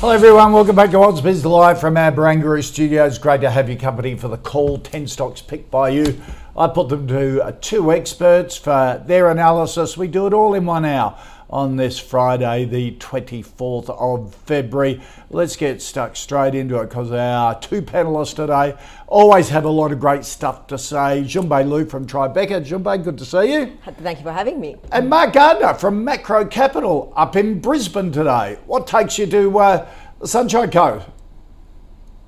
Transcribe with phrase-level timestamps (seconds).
[0.00, 3.18] Hello everyone, welcome back to Ausbiz Live from our Barangaroo studios.
[3.18, 4.78] Great to have your company for the call.
[4.78, 6.18] 10 stocks picked by you.
[6.56, 9.98] I put them to uh, two experts for their analysis.
[9.98, 11.18] We do it all in one hour
[11.50, 15.00] on this Friday, the 24th of February.
[15.30, 18.78] Let's get stuck straight into it because our two panelists today
[19.08, 21.24] always have a lot of great stuff to say.
[21.24, 22.64] Jun Bei Liu from Tribeca.
[22.64, 23.76] Jun Bei, good to see you.
[23.84, 24.76] Thank you for having me.
[24.92, 28.58] And Mark Gardner from Maqro Capital up in Brisbane today.
[28.66, 29.88] What takes you to uh,
[30.20, 31.06] the Sunshine Coast?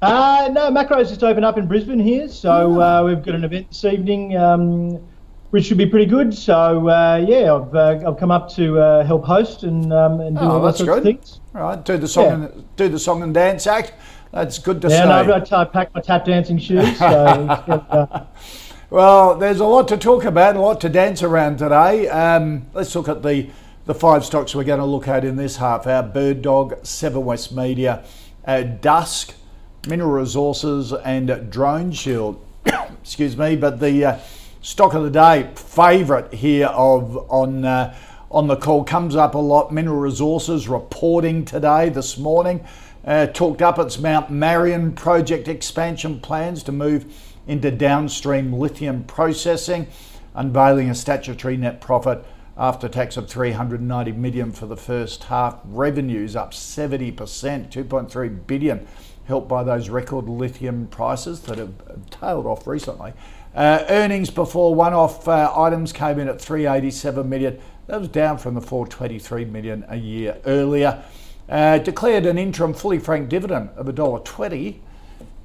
[0.02, 3.68] Uh, no, Maqro's just opened up in Brisbane here, so uh, we've got an event
[3.68, 5.00] this evening, um,
[5.52, 6.34] which should be pretty good.
[6.34, 10.36] So uh, yeah, I've, uh, I've come up to uh, help host and um, and
[10.36, 11.04] do Oh, all that's sorts of good.
[11.04, 11.40] things.
[11.54, 12.32] All right, do the song Yeah.
[12.48, 13.92] and do the song and dance act.
[14.32, 15.02] That's good to Yeah, see.
[15.02, 16.98] and I've uh, packed my tap dancing shoes.
[16.98, 18.24] So uh,
[18.90, 22.08] Well, there's a lot to talk about, a lot to dance around today.
[22.08, 23.48] Um, let's look at the,
[23.86, 27.24] the five stocks we're going to look at in this half hour Bird Dog, Seven
[27.24, 28.04] West Media,
[28.46, 29.34] uh, Dusk,
[29.88, 32.38] Mineral Resources, and Drone Shield.
[33.02, 34.18] Excuse me, but the uh,
[34.62, 37.64] stock of the day, favourite here of on.
[37.64, 37.94] Uh,
[38.30, 39.74] on the call comes up a lot.
[39.74, 42.64] Mineral Resources reporting today, this morning,
[43.04, 47.14] uh, talked up its Mount Marion project expansion plans to move
[47.46, 49.86] into downstream lithium processing,
[50.34, 52.24] unveiling a statutory net profit
[52.56, 55.58] after tax of 390 million for the first half.
[55.66, 58.86] Revenues up 70%, 2.3 billion,
[59.26, 61.74] helped by those record lithium prices that have
[62.10, 63.12] tailed off recently.
[63.54, 67.58] Uh, earnings before one-off uh, items came in at 387 million.
[67.86, 71.02] That was down from the 423 million a year earlier.
[71.48, 74.78] Uh, declared an interim fully franked dividend of $1.20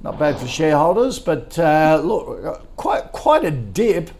[0.00, 4.10] not bad for shareholders, but uh, look, quite quite a dip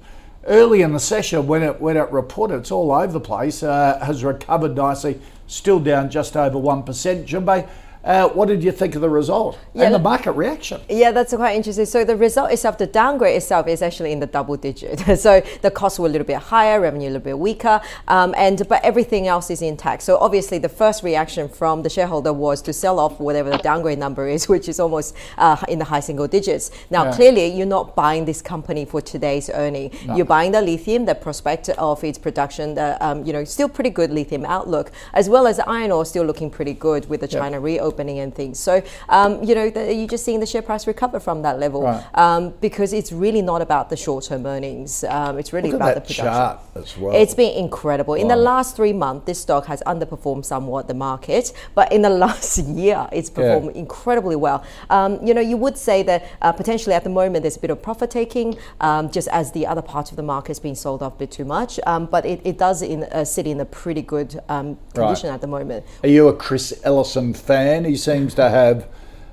[0.47, 2.59] early in the session when it when it reported.
[2.59, 3.62] It's all over the place.
[3.62, 7.27] Uh, has recovered nicely, still down just over one percent.
[7.27, 7.69] Jun Bei,
[8.09, 10.81] uh, what did you think of the result and the market reaction?
[10.89, 11.85] Yeah, that's quite interesting.
[11.85, 15.01] So the result itself, the downgrade itself is actually in the double digit.
[15.19, 18.67] so the costs were a little bit higher, revenue a little bit weaker, um, and
[18.67, 20.03] but everything else is intact.
[20.03, 23.99] So obviously the first reaction from the shareholder was to sell off whatever the downgrade
[23.99, 26.71] number is, which is almost uh, in the high single digits.
[26.91, 27.13] Now Yeah.
[27.13, 29.91] clearly you're not buying this company for today's earning.
[30.17, 33.91] You're buying the lithium, the prospect of its production, the um, you know still pretty
[33.91, 37.61] good lithium outlook, as well as iron ore still looking pretty good with the China
[37.61, 38.59] reopening and things.
[38.59, 41.82] So um, you know the, you're just seeing the share price recover from that level
[41.82, 42.04] Right.
[42.14, 45.04] um, because it's really not about the short-term earnings.
[45.04, 46.59] Um, it's really about the production.
[46.82, 47.14] as well.
[47.14, 48.14] It's been incredible.
[48.14, 52.10] In the last three months, this stock has underperformed somewhat the market, but in the
[52.26, 54.62] last year, it's performed incredibly well.
[54.91, 57.70] Um, you know, you would say that uh, potentially at the moment there's a bit
[57.70, 61.03] of profit taking, um, just as the other part of the market has been sold
[61.03, 61.78] off a bit too much.
[61.86, 65.41] Um, but it, it does in, uh, sit in a pretty good um, condition at
[65.41, 65.84] the moment.
[66.03, 67.86] Are you a Chris Ellison fan?
[67.88, 68.87] He seems to have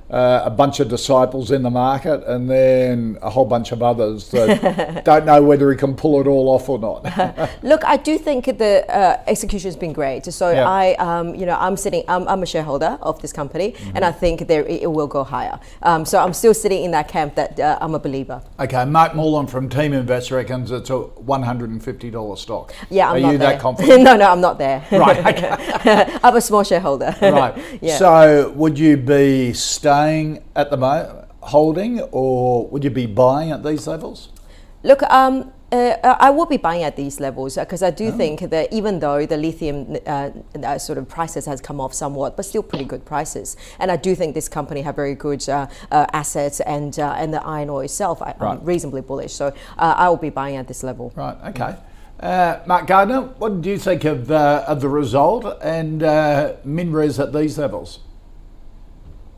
[0.09, 4.29] uh, a bunch of disciples in the market and then a whole bunch of others
[4.29, 7.03] that don't know whether he can pull it all off or not.
[7.63, 10.25] Look, I do think the uh, execution has been great.
[10.31, 10.69] So Yeah.
[10.69, 14.11] I, um, you know, I'm sitting, I'm, I'm a shareholder of this company, and I
[14.11, 15.59] think there it, will go higher.
[15.81, 18.41] Um, so I'm still sitting in that camp that uh, I'm a believer.
[18.59, 22.73] okay, Mark Mullen from Team Invest reckons it's a $150 stock.
[22.89, 23.51] Yeah, I'm Are not you there.
[23.51, 24.03] that confident?
[24.09, 24.85] no, no, I'm not there.
[24.91, 26.17] Right, okay.
[26.23, 27.15] I'm a small shareholder.
[27.21, 27.57] right.
[27.81, 27.97] yeah.
[27.97, 29.53] So, would you be
[29.99, 34.29] staying at the moment, holding, or would you be buying at these levels?
[34.83, 38.03] Look, um, uh, I will be buying at these levels because I Oh.
[38.03, 40.29] do think that even though the lithium uh,
[40.63, 43.97] uh, sort of prices has come off somewhat, but still pretty good prices, and I
[44.07, 47.69] do think this company have very good uh, uh, assets and uh, and the iron
[47.69, 48.59] ore itself, I, Right.
[48.59, 49.33] I'm reasonably bullish.
[49.33, 51.11] So uh, I will be buying at this level.
[51.15, 51.37] Right.
[51.51, 51.73] Okay.
[52.19, 57.19] Uh, Mark Gardner, what do you think of uh, of the result and uh, Minres
[57.19, 57.99] at these levels?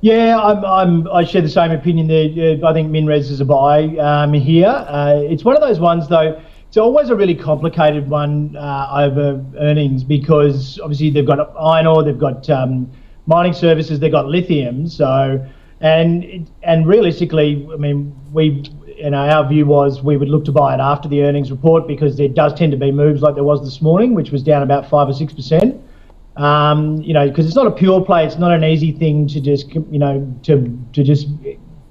[0.02, 2.64] Yeah, I'm, I'm, I share the same opinion there.
[2.64, 4.68] I think Minres is a buy um, here.
[4.68, 9.44] Uh, it's one of those ones, though, it's always a really complicated one uh, over
[9.58, 12.92] earnings because obviously they've got iron ore, they've got um,
[13.26, 14.88] mining services, they've got lithium.
[14.88, 15.44] So,
[15.80, 18.64] and and realistically, I mean, we
[18.98, 21.88] you know, our view was we would look to buy it after the earnings report
[21.88, 24.62] because there does tend to be moves like there was this morning, which was down
[24.62, 25.82] about five or six percent.
[26.38, 28.26] Um, you know, because it's not a pure play.
[28.26, 31.28] It's not an easy thing to just, you know, to to just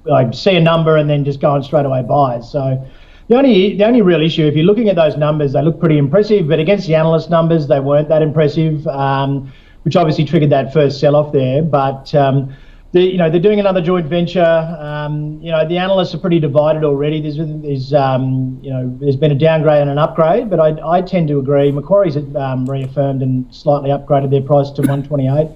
[0.05, 2.39] like see a number and then just go and straight away buy.
[2.39, 2.85] So
[3.27, 5.97] the only the only real issue, if you're looking at those numbers, they look pretty
[5.97, 9.51] impressive, but against the analyst numbers, they weren't that impressive, um,
[9.83, 11.61] which obviously triggered that first sell-off there.
[11.61, 12.55] But um,
[12.93, 14.43] the, you know they're doing another joint venture.
[14.79, 17.21] Um, you know the analysts are pretty divided already.
[17.21, 21.01] There's, there's um, you know there's been a downgrade and an upgrade, but I, I
[21.01, 21.71] tend to agree.
[21.71, 25.49] Macquarie's um, reaffirmed and slightly upgraded their price to 128.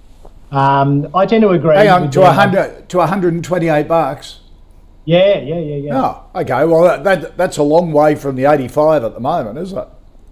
[0.51, 1.75] Um, I tend to agree.
[1.75, 4.39] Hang on to 100 to 128 bucks.
[5.06, 6.01] Yeah, yeah, yeah, yeah.
[6.01, 6.66] Oh, okay.
[6.66, 9.88] Well, that, that, that's a long way from the 85 at the moment, isn't it?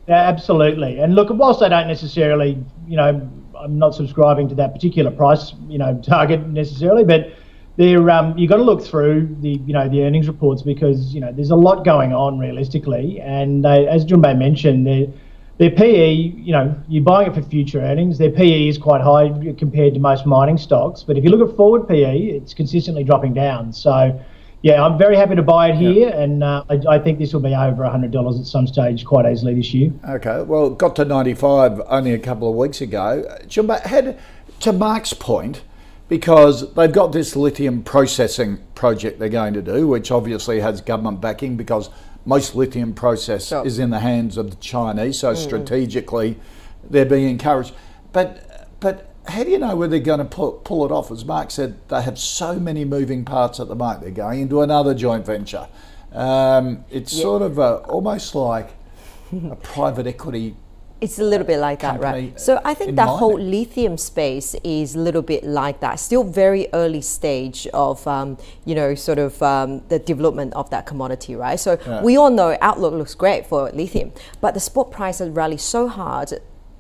[0.07, 0.99] Yeah, absolutely.
[0.99, 5.53] And look, whilst they don't necessarily, you know, I'm not subscribing to that particular price,
[5.67, 7.33] you know, target necessarily, but
[7.75, 11.21] there, um, you've got to look through the, you know, the earnings reports because, you
[11.21, 13.21] know, there's a lot going on realistically.
[13.21, 15.07] And they, as Jun Bei mentioned, their,
[15.59, 18.17] their PE, you know, you're buying it for future earnings.
[18.17, 21.03] Their PE is quite high compared to most mining stocks.
[21.03, 23.71] But if you look at forward PE, it's consistently dropping down.
[23.71, 24.19] So,
[24.61, 26.21] yeah, I'm very happy to buy it here, yeah.
[26.21, 29.53] and uh, I, I, think this will be over $100 at some stage quite easily
[29.53, 29.91] this year.
[30.07, 33.23] Okay, well, got to 95 only a couple of weeks ago.
[33.47, 34.19] Jun Bei, had,
[34.59, 35.61] to Mark's point,
[36.09, 41.21] because they've got this lithium processing project they're going to do, which obviously has government
[41.21, 41.89] backing because
[42.25, 43.65] most lithium process sure.
[43.65, 45.37] is in the hands of the Chinese, so mm.
[45.37, 46.37] strategically
[46.89, 47.73] they're being encouraged.
[48.11, 51.11] But, but how do you know whether they're going to pull, pull it off?
[51.11, 54.01] As Mark said, they have so many moving parts at the moment.
[54.01, 55.67] They're going into another joint venture.
[56.11, 57.21] Um, it's yeah.
[57.21, 58.69] sort of a, almost like
[59.33, 60.55] a private equity.
[61.01, 62.37] It's a little bit like that, right?
[62.37, 63.19] So I think that mining.
[63.19, 65.97] whole lithium space is a little bit like that.
[65.97, 70.85] Still very early stage of, um, you know, sort of um, the development of that
[70.85, 71.57] commodity, right?
[71.57, 72.03] So yeah.
[72.03, 74.11] we all know outlook looks great for lithium,
[74.41, 76.33] but the spot price has rallied so hard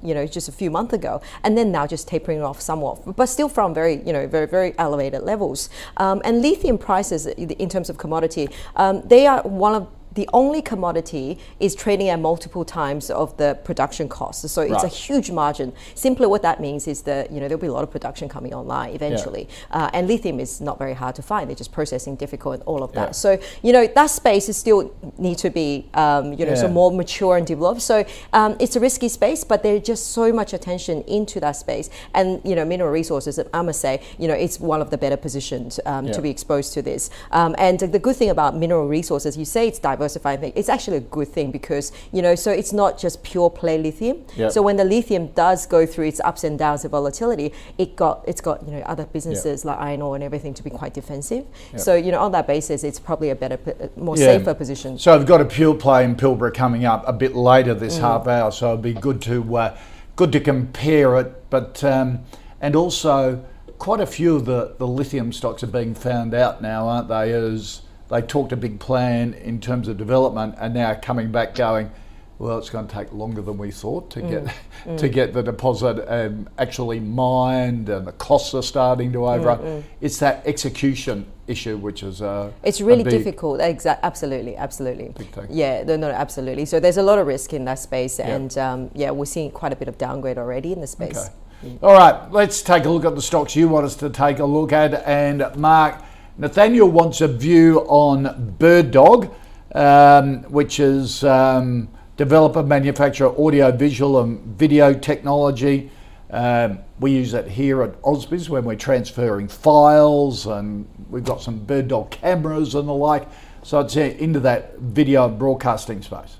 [0.03, 3.27] you know, just a few months ago, and then now just tapering off somewhat, but
[3.27, 5.69] still from very, you know, very, very elevated levels.
[5.97, 9.87] Um, and lithium prices, in terms of commodity, um, they are one of
[10.19, 14.51] the only commodity is trading at multiple times of the production costs.
[14.51, 14.83] So it's right.
[14.83, 15.71] a huge margin.
[15.95, 18.53] Simply what that means is that you know there'll be a lot of production coming
[18.53, 19.47] online eventually.
[19.47, 19.85] Yeah.
[19.85, 21.49] Uh, and lithium is not very hard to find.
[21.49, 23.09] They're just processing difficult and all of that.
[23.09, 23.23] Yeah.
[23.23, 26.65] So you know that space is still need to be um, you know yeah.
[26.65, 27.81] so more mature and developed.
[27.81, 31.89] So um, it's a risky space, but there's just so much attention into that space.
[32.13, 35.15] And you know mineral resources, I must say, you know it's one of the better
[35.15, 37.09] positioned um, to be exposed to this.
[37.31, 40.69] Um, and the good thing about mineral resources, you say it's diverse diversifying thing, it's
[40.69, 44.23] actually a good thing because, you know, so it's not just pure play lithium.
[44.35, 44.51] Yep.
[44.51, 48.23] So when the lithium does go through its ups and downs of volatility, it got
[48.27, 49.77] it's got, you know, other businesses yep.
[49.77, 51.45] like iron ore and everything to be quite defensive.
[51.71, 51.81] Yep.
[51.81, 53.59] So, you know, on that basis, it's probably a better,
[53.95, 54.37] more yeah.
[54.37, 54.97] safer position.
[54.97, 58.01] So I've got a pure play in Pilbara coming up a bit later this mm.
[58.01, 59.77] half hour, so it'd be good to uh,
[60.15, 61.49] good to compare it.
[61.49, 62.19] But um,
[62.61, 63.43] and also
[63.77, 67.31] quite a few of the, the lithium stocks are being found out now, aren't they?
[67.31, 71.91] As they talked a big plan in terms of development and now coming back going,
[72.39, 74.29] well, it's going to take longer than we thought to mm.
[74.29, 74.97] get mm.
[74.97, 79.59] to get the deposit um, actually mined, and the costs are starting to overrun.
[79.59, 79.83] Mm, mm.
[79.99, 83.59] It's that execution issue which is uh, it's really difficult.
[83.59, 85.13] Exactly, absolutely, absolutely.
[85.49, 86.65] Yeah, no, no, absolutely.
[86.65, 89.73] So there's a lot of risk in that space, and um, yeah, we're seeing quite
[89.73, 91.17] a bit of downgrade already in the space.
[91.17, 91.35] Okay.
[91.65, 91.83] Mm.
[91.83, 94.45] All right, let's take a look at the stocks you want us to take a
[94.45, 96.01] look at, and Mark.
[96.39, 99.35] Nathaniel wants a view on Bird Dog,
[99.75, 105.91] um, which is um, developer, manufacturer, audio, visual, and video technology.
[106.29, 111.59] Um, we use it here at Ausbiz when we're transferring files, and we've got some
[111.59, 113.27] Bird Dog cameras and the like.
[113.63, 116.37] So it's into that video and broadcasting space.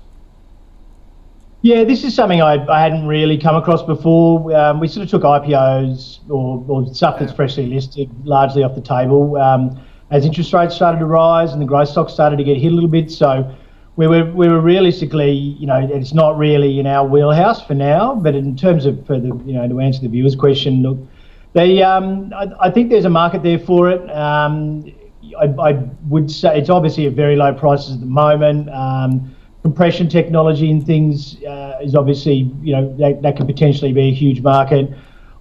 [1.60, 4.56] Yeah, this is something I, I hadn't really come across before.
[4.56, 8.80] Um, we sort of took IPOs or, or stuff that's freshly listed largely off the
[8.80, 9.36] table.
[9.36, 9.78] Um,
[10.10, 12.74] as interest rates started to rise and the growth stocks started to get hit a
[12.74, 13.10] little bit.
[13.10, 13.54] So
[13.96, 18.14] we were we were realistically, you know, it's not really in our wheelhouse for now.
[18.14, 20.98] But in terms of for the, you know, to answer the viewer's question, look,
[21.52, 24.08] they, um, I, I, think there's a market there for it.
[24.10, 24.84] Um,
[25.38, 25.72] I, I,
[26.08, 28.70] would say it's obviously at very low prices at the moment.
[28.70, 34.08] Um, compression technology and things uh, is obviously, you know, that, that could potentially be
[34.08, 34.90] a huge market.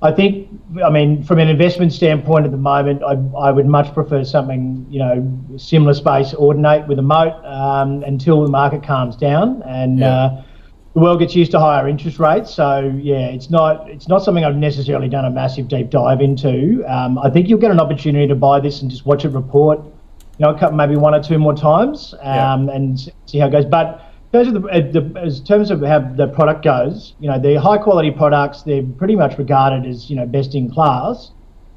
[0.01, 0.47] I think,
[0.83, 4.85] I mean, from an investment standpoint at the moment, I, I would much prefer something,
[4.89, 9.99] you know, similar space, Audinate with a moat um, until the market calms down and
[9.99, 10.07] yeah.
[10.07, 10.43] uh,
[10.93, 12.53] the world gets used to higher interest rates.
[12.53, 16.83] So yeah, it's not it's not something I've necessarily done a massive deep dive into.
[16.87, 19.79] Um, I think you'll get an opportunity to buy this and just watch it report
[20.39, 22.75] you know, maybe one or two more times um, yeah.
[22.75, 23.65] and see how it goes.
[23.65, 27.39] But in terms of the, the, in terms of how the product goes, you know,
[27.39, 31.31] the high quality products they're pretty much regarded as you know best in class.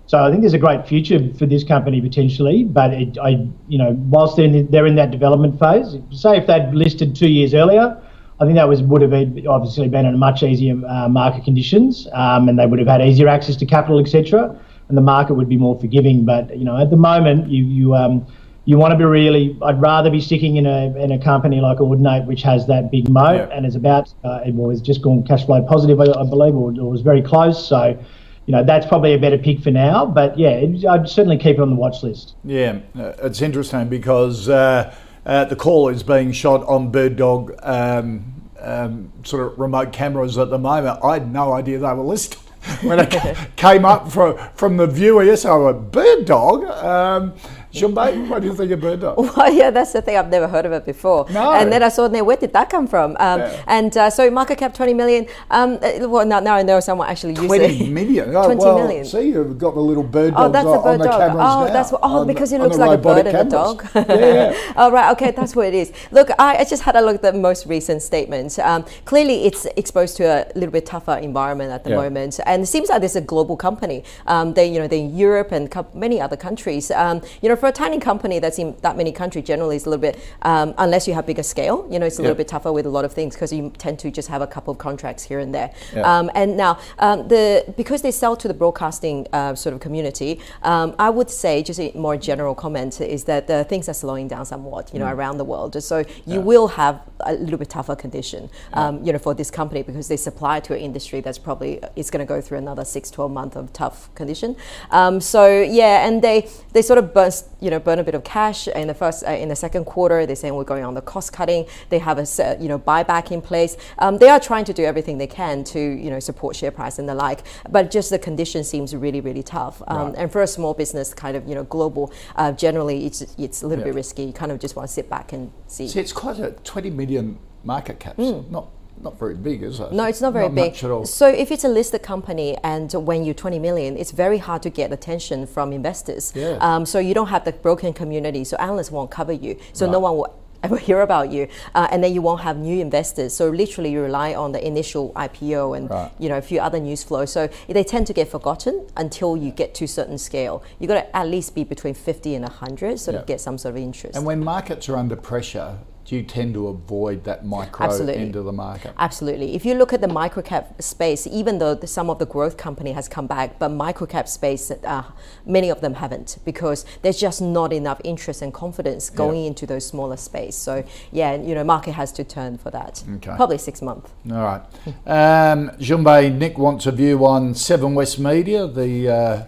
[0.06, 3.78] So I think there's a great future for this company potentially, but it, I, you
[3.78, 7.54] know, whilst they're in, they're in that development phase, say if they'd listed two years
[7.54, 7.96] earlier,
[8.38, 9.14] I think that was would have
[9.46, 13.28] obviously been in much easier uh, market conditions, um, and they would have had easier
[13.28, 14.58] access to capital, etc.
[14.88, 16.26] And the market would be more forgiving.
[16.26, 18.26] But you know, at the moment, you you um,
[18.64, 19.56] you want to be really.
[19.62, 23.08] I'd rather be sticking in a in a company like Audinate, which has that big
[23.08, 23.56] moat yeah.
[23.56, 26.70] and is about uh, it was just gone cash flow positive, I, I believe, or,
[26.80, 27.66] or, was very close.
[27.66, 27.98] So.
[28.44, 31.60] You know that's probably a better pick for now, but yeah, I'd certainly keep it
[31.60, 32.34] on the watch list.
[32.42, 34.92] Yeah, uh, it's interesting because uh,
[35.24, 40.38] uh, the call is being shot on Bird Dog um, um, sort of remote cameras
[40.38, 40.98] at the moment.
[41.04, 42.40] I had no idea they were listed
[42.82, 43.14] when it
[43.56, 45.22] came up from from the viewer.
[45.22, 46.64] Yes, I went Bird Dog.
[46.64, 47.34] Um,
[47.72, 49.18] Jun Bei, what do you think of bird dog?
[49.36, 50.16] Well, yeah, that's the thing.
[50.16, 51.26] I've never heard of it before.
[51.30, 51.52] No.
[51.52, 53.16] And then I saw, where did that come from?
[53.18, 53.64] Um, yeah.
[53.66, 55.26] And uh, so market cap 20 million.
[55.50, 57.90] Um, uh, well, now, now I know someone actually used 20 it.
[57.90, 58.36] million?
[58.36, 59.04] Oh, 20 well, million.
[59.06, 61.20] See, you've got the little bird dogs oh, that's on, a bird the dog.
[61.20, 63.44] cameras Oh, now, that's what, oh, because the, it looks like a bird and a
[63.44, 63.88] dog.
[63.94, 64.72] yeah, yeah.
[64.76, 65.10] oh, right.
[65.12, 65.92] Okay, that's what it is.
[66.10, 68.58] Look, I, I, just had a look at the most recent statement.
[68.58, 71.96] Um, clearly, it's exposed to a little bit tougher environment at the yeah.
[71.96, 72.38] moment.
[72.44, 74.04] And it seems like this is a global company.
[74.26, 76.90] Um, they, you know, they're in Europe and many other countries.
[76.90, 79.88] Um, you know, for a tiny company that's in that many countries generally is a
[79.88, 82.72] little bit, um, unless you have bigger scale, you know, it's a little bit tougher
[82.72, 85.22] with a lot of things because you tend to just have a couple of contracts
[85.22, 85.70] here and there.
[86.02, 90.40] Um, and now, um, the because they sell to the broadcasting uh, sort of community,
[90.64, 94.26] um, I would say, just a more general comment, is that the things are slowing
[94.26, 95.14] down somewhat, you know, mm.
[95.14, 95.80] around the world.
[95.80, 96.38] So you yeah.
[96.38, 100.16] will have a little bit tougher condition, um, you know, for this company because they
[100.16, 103.54] supply to an industry that's probably is going to go through another six, 12 months
[103.54, 104.56] of tough condition.
[104.90, 108.24] Um, so yeah, and they they sort of burst, you know, burn a bit of
[108.24, 110.26] cash in the first uh, in the second quarter.
[110.26, 111.66] They're saying we're going on the cost cutting.
[111.88, 113.76] They have a you know buyback in place.
[113.98, 116.98] Um, they are trying to do everything they can to you know support share price
[116.98, 117.44] and the like.
[117.70, 119.80] But just the condition seems really really tough.
[119.86, 120.14] Um, right.
[120.18, 123.66] And for a small business, kind of you know global, uh, generally it's it's a
[123.66, 123.92] little yeah.
[123.92, 124.24] bit risky.
[124.24, 125.88] You kind of just want to sit back and see.
[125.88, 128.18] See, it's quite a 20 million market caps.
[128.18, 128.50] Mm.
[128.50, 128.68] Not
[129.02, 129.92] not very big, is it?
[129.92, 130.74] No, it's not very not big.
[130.74, 131.04] at all.
[131.04, 134.70] So if it's a listed company and when you're 20 million, it's very hard to
[134.70, 136.32] get attention from investors.
[136.34, 136.58] Yeah.
[136.60, 139.58] Um, so you don't have the broken community, so analysts won't cover you.
[139.72, 139.92] So right.
[139.92, 143.34] no one will ever hear about you, uh, and then you won't have new investors.
[143.34, 146.12] So literally, you rely on the initial IPO and right.
[146.20, 147.32] you know a few other news flows.
[147.32, 150.62] So they tend to get forgotten until you get to a certain scale.
[150.78, 153.74] You got to at least be between 50 and 100 so to get some sort
[153.74, 154.16] of interest.
[154.16, 155.78] And when markets are under pressure,
[156.12, 158.22] you tend to avoid that micro Absolutely.
[158.22, 158.94] end of the market?
[158.98, 159.54] Absolutely.
[159.54, 162.92] If you look at the microcap space, even though the, some of the growth company
[162.92, 165.04] has come back, but microcap space, uh,
[165.46, 169.48] many of them haven't because there's just not enough interest and confidence going yeah.
[169.48, 170.56] into those smaller space.
[170.56, 173.02] So yeah, you know, market has to turn for that.
[173.16, 173.34] Okay.
[173.36, 174.10] Probably six months.
[174.30, 174.62] All right.
[175.06, 179.44] um, Jun Bei, Nick wants a view on Seven West Media, the uh,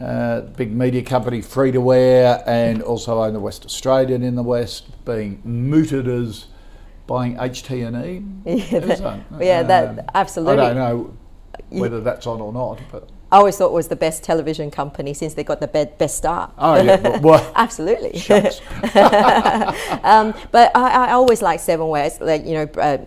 [0.00, 4.42] uh, big media company, free to wear, and also own the West Australian in the
[4.42, 6.46] West, being mooted as
[7.06, 8.22] buying HT&E.
[8.46, 10.62] Yeah, that, yeah, that um, absolutely.
[10.62, 11.16] I don't know
[11.68, 13.08] whether that's on or not, but.
[13.32, 16.52] I always thought it was the best television company since they got the best start.
[16.58, 18.20] Oh yeah, well, absolutely.
[20.02, 23.04] um, but I, I, always like Seven West, like you know, uh,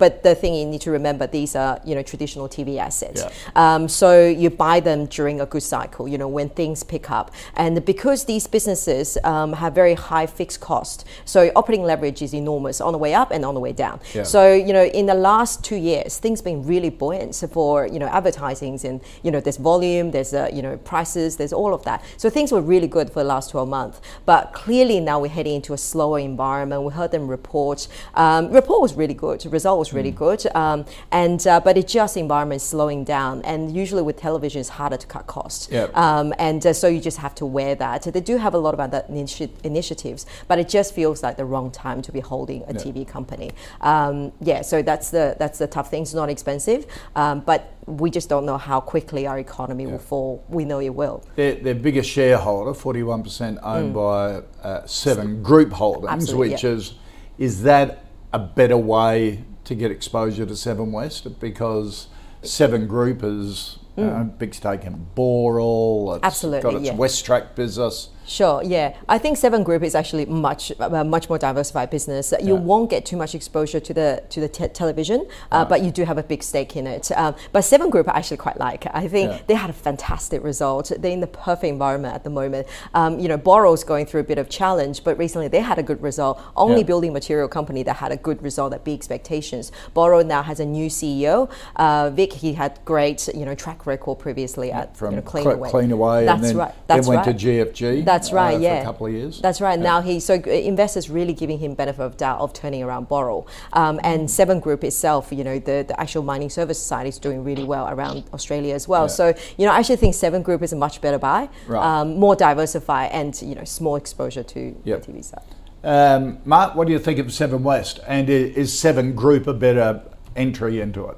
[0.00, 3.22] but the thing you need to remember, these are you know traditional TV assets.
[3.22, 3.30] Yeah.
[3.54, 7.30] Um, so you buy them during a good cycle, you know when things pick up,
[7.54, 12.80] and because these businesses um, have very high fixed cost, so operating leverage is enormous
[12.80, 14.00] on the way up and on the way down.
[14.14, 14.24] Yeah.
[14.24, 18.08] So you know in the last two years, things been really buoyant for you know
[18.08, 22.02] advertisings and you know there's volume, there's uh, you know prices, there's all of that.
[22.16, 24.00] So things were really good for the last 12 months.
[24.24, 26.82] But clearly now we're heading into a slower environment.
[26.82, 27.86] We heard them report.
[28.14, 29.44] Um, report was really good.
[29.46, 30.16] Result was really mm.
[30.16, 30.46] good.
[30.54, 34.96] Um, and uh, but it just environment slowing down, and usually with television, it's harder
[34.96, 35.68] to cut costs.
[35.70, 35.96] Yep.
[35.96, 38.02] Um, and uh, so you just have to wear that.
[38.02, 41.44] They do have a lot of other initi- initiatives, but it just feels like the
[41.44, 42.82] wrong time to be holding a yep.
[42.82, 43.50] TV company.
[43.80, 46.02] Um, yeah, so that's the that's the tough thing.
[46.02, 50.44] It's not expensive, um, but we just don't know how quickly our economy will fall.
[50.48, 51.24] We know it will.
[51.34, 53.94] Their, their biggest shareholder, 41% owned mm.
[53.94, 56.94] by uh, Seven Group Holdings, Absolutely, which is
[57.38, 62.08] is that a better way to get exposure to Seven West because
[62.42, 64.20] Seven Group is mm.
[64.20, 66.16] uh, big stake in Boral.
[66.16, 67.24] It's Absolutely, got its yeah.
[67.24, 68.10] Track business.
[68.30, 68.62] Sure.
[68.62, 72.32] Yeah, I think Seven Group is actually much uh, much more diversified business.
[72.40, 72.60] You Yeah.
[72.60, 76.04] won't get too much exposure to the to the te- television, uh, but you do
[76.04, 77.10] have a big stake in it.
[77.16, 78.86] Um, but Seven Group I actually quite like.
[78.94, 79.38] I think Yeah.
[79.48, 80.92] they had a fantastic result.
[80.96, 82.68] They're in the perfect environment at the moment.
[82.94, 85.82] Um, you know, Boral's going through a bit of challenge, but recently they had a
[85.82, 86.38] good result.
[86.56, 86.90] Only Yeah.
[86.92, 89.72] building material company that had a good result that beat expectations.
[89.92, 91.48] Borrow now has a new CEO.
[91.74, 95.44] Uh, Vic, he had great you know track record previously at From you know, Clean,
[95.44, 95.70] Cleanaway.
[95.70, 96.74] clean Away That's and then, right.
[96.86, 97.38] That's then went right.
[97.38, 98.04] to GFG.
[98.04, 98.54] That's right.
[98.56, 99.40] uh, yeah, a couple of years.
[99.40, 99.78] That's right.
[99.78, 99.84] Yeah.
[99.84, 103.46] Now he so uh, investors really giving him benefit of doubt of turning around Boral,
[103.72, 105.32] um, and Seven Group itself.
[105.32, 108.86] You know, the, the actual mining service society is doing really well around Australia as
[108.86, 109.04] well.
[109.04, 109.18] Yeah.
[109.18, 111.82] So you know, I actually think Seven Group is a much better buy, Right.
[112.00, 115.02] um, more diversified, and you know, small exposure to Yep.
[115.06, 115.42] the TV side.
[115.82, 118.00] Um, Mark, what do you think of Seven West?
[118.06, 120.02] And is Seven Group a better
[120.36, 121.16] entry into it?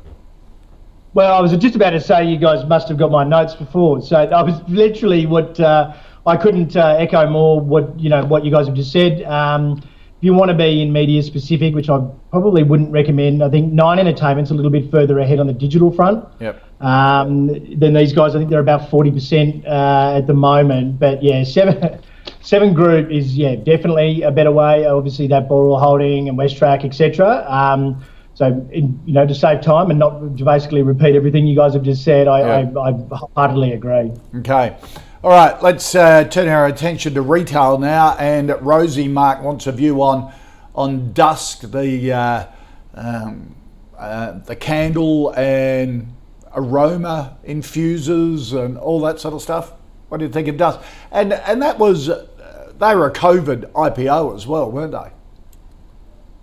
[1.14, 4.00] Well, I was just about to say you guys must have got my notes before.
[4.00, 5.92] So I was literally what uh,
[6.26, 9.22] I couldn't uh, echo more what you know what you guys have just said.
[9.24, 11.98] Um, if you want to be in media specific, which I
[12.30, 15.90] probably wouldn't recommend, I think Nine Entertainment's a little bit further ahead on the digital
[15.90, 16.24] front.
[16.38, 16.62] Yep.
[16.80, 17.48] Um,
[17.78, 20.98] than these guys, I think they're about forty percent uh, at the moment.
[20.98, 22.00] But yeah, seven.
[22.40, 24.84] Seven Group is yeah definitely a better way.
[24.84, 27.44] Obviously, that Boral Holding and WesTrac, etc.
[27.48, 31.54] Um, so in, you know to save time and not to basically repeat everything you
[31.56, 32.78] guys have just said, I, Yeah.
[32.78, 34.12] I, I heartily agree.
[34.36, 34.76] Okay.
[35.24, 38.16] All right, let's uh, turn our attention to retail now.
[38.18, 40.34] And Rosie Mark wants a view on
[40.74, 42.46] on dusk, the uh,
[42.94, 43.54] um,
[43.96, 46.12] uh, the candle and
[46.56, 49.74] aroma infusers and all that sort of stuff.
[50.08, 50.80] What do you think of dusk?
[51.12, 55.12] And and that was uh, they were a COVID IPO as well, weren't they?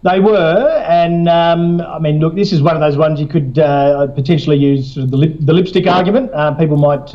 [0.10, 3.60] They were, and um, I mean, look, this is one of those ones you could
[3.60, 6.32] uh, potentially use sort of the, lip, the lipstick argument.
[6.34, 7.14] Uh, people might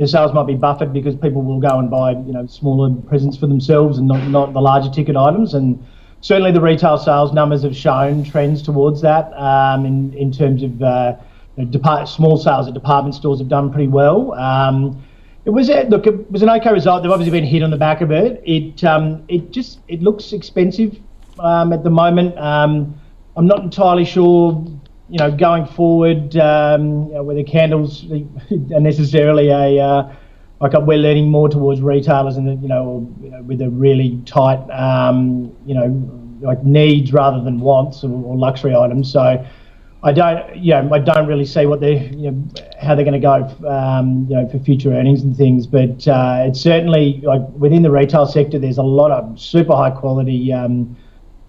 [0.00, 3.36] their sales might be buffered because people will go and buy you know smaller presents
[3.36, 5.52] for themselves and not not the larger ticket items.
[5.52, 5.86] And
[6.22, 9.30] certainly the retail sales numbers have shown trends towards that.
[9.34, 11.16] Um, in in terms of uh,
[11.56, 14.32] you know, depart, small sales at department stores have done pretty well.
[14.32, 15.04] Um,
[15.44, 16.06] it was a, look.
[16.06, 17.02] It was an okay result.
[17.02, 18.42] They've obviously been hit on the back of it.
[18.46, 20.98] It um, it just it looks expensive
[21.38, 22.38] um, at the moment.
[22.38, 22.98] Um,
[23.36, 24.64] I'm not entirely sure.
[25.10, 28.04] You know, going forward, um, you know, whether candles
[28.50, 30.14] are necessarily a uh,
[30.60, 34.60] like we're leaning more towards retailers and you know, you know, with a really tight,
[34.70, 35.86] um, you know,
[36.40, 39.10] like needs rather than wants or, or luxury items.
[39.12, 39.44] So.
[40.02, 42.44] I don't, you know, I don't really see what they, you know,
[42.80, 45.66] how they're going to go, um, you know, for future earnings and things.
[45.66, 49.90] But uh, it's certainly like within the retail sector, there's a lot of super high
[49.90, 50.96] quality um,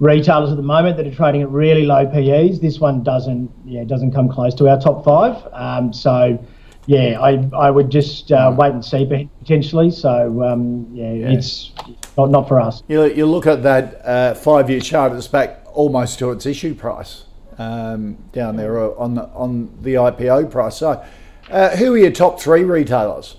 [0.02, 2.60] retailers at the moment that are trading at really low PEs.
[2.60, 5.48] This one doesn't, yeah, doesn't come close to our top five.
[5.54, 6.44] Um, so,
[6.88, 9.06] yeah, I, I would just uh, wait and see
[9.40, 9.92] potentially.
[9.92, 11.72] So, um, yeah, it's
[12.18, 12.82] not, not for us.
[12.88, 17.26] You, you look at that uh, five-year chart; it's back almost to its issue price
[17.60, 20.78] um, down there on the, on the IPO price.
[20.78, 21.06] So,
[21.52, 23.36] uh, who are your top three retailers?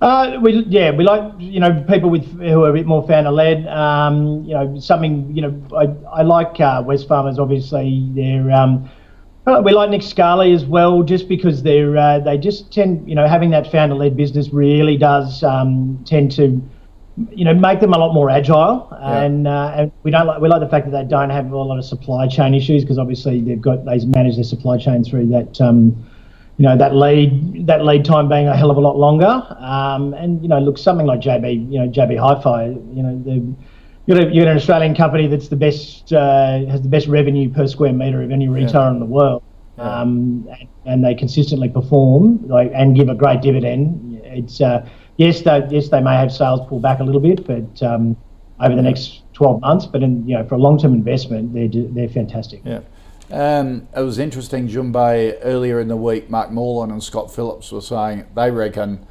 [0.00, 3.30] Uh, we yeah we like you know people with who are a bit more founder
[3.30, 3.66] led.
[3.66, 8.90] Um, you know something you know I, I like uh, Wesfarmers obviously they're um,
[9.46, 13.14] uh, we like Nick Scali as well just because they're uh, they just tend you
[13.14, 16.62] know having that founder led business really does um, tend to
[17.30, 20.48] you know make them a lot more agile and uh, and we don't like we
[20.48, 23.40] like the fact that they don't have a lot of supply chain issues because obviously
[23.40, 25.58] they've got they manage their supply chain through that.
[25.58, 26.04] Um,
[26.58, 29.42] you know that lead that lead time being a hell of a lot longer.
[29.58, 33.54] Um, and you know, look, something like JB, you know, JB Hi-Fi, you know, the,
[34.06, 38.22] you're, an Australian company that's the best uh, has the best revenue per square meter
[38.22, 39.42] of any retailer in the world.
[39.78, 44.22] Um, and, and they consistently perform like and give a great dividend.
[44.24, 44.88] It's uh,
[45.18, 48.16] yes, they yes they may have sales pull back a little bit, but um,
[48.60, 49.84] over the next 12 months.
[49.84, 52.62] But in, you know, for a long term investment, they're they're fantastic.
[52.64, 52.80] Yeah.
[53.30, 57.72] Um, it was interesting, Jun Bei, earlier in the week, Mark Morland and Scott Phillips
[57.72, 59.04] were saying they reckon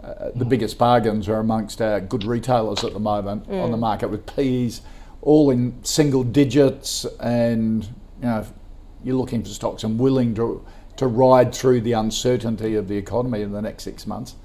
[0.00, 4.08] uh, the biggest bargains are amongst our good retailers at the moment on the market
[4.08, 4.82] with PEs
[5.22, 8.46] all in single digits and, you know,
[9.02, 10.64] you're looking for stocks and willing to,
[10.96, 14.36] to ride through the uncertainty of the economy in the next six months.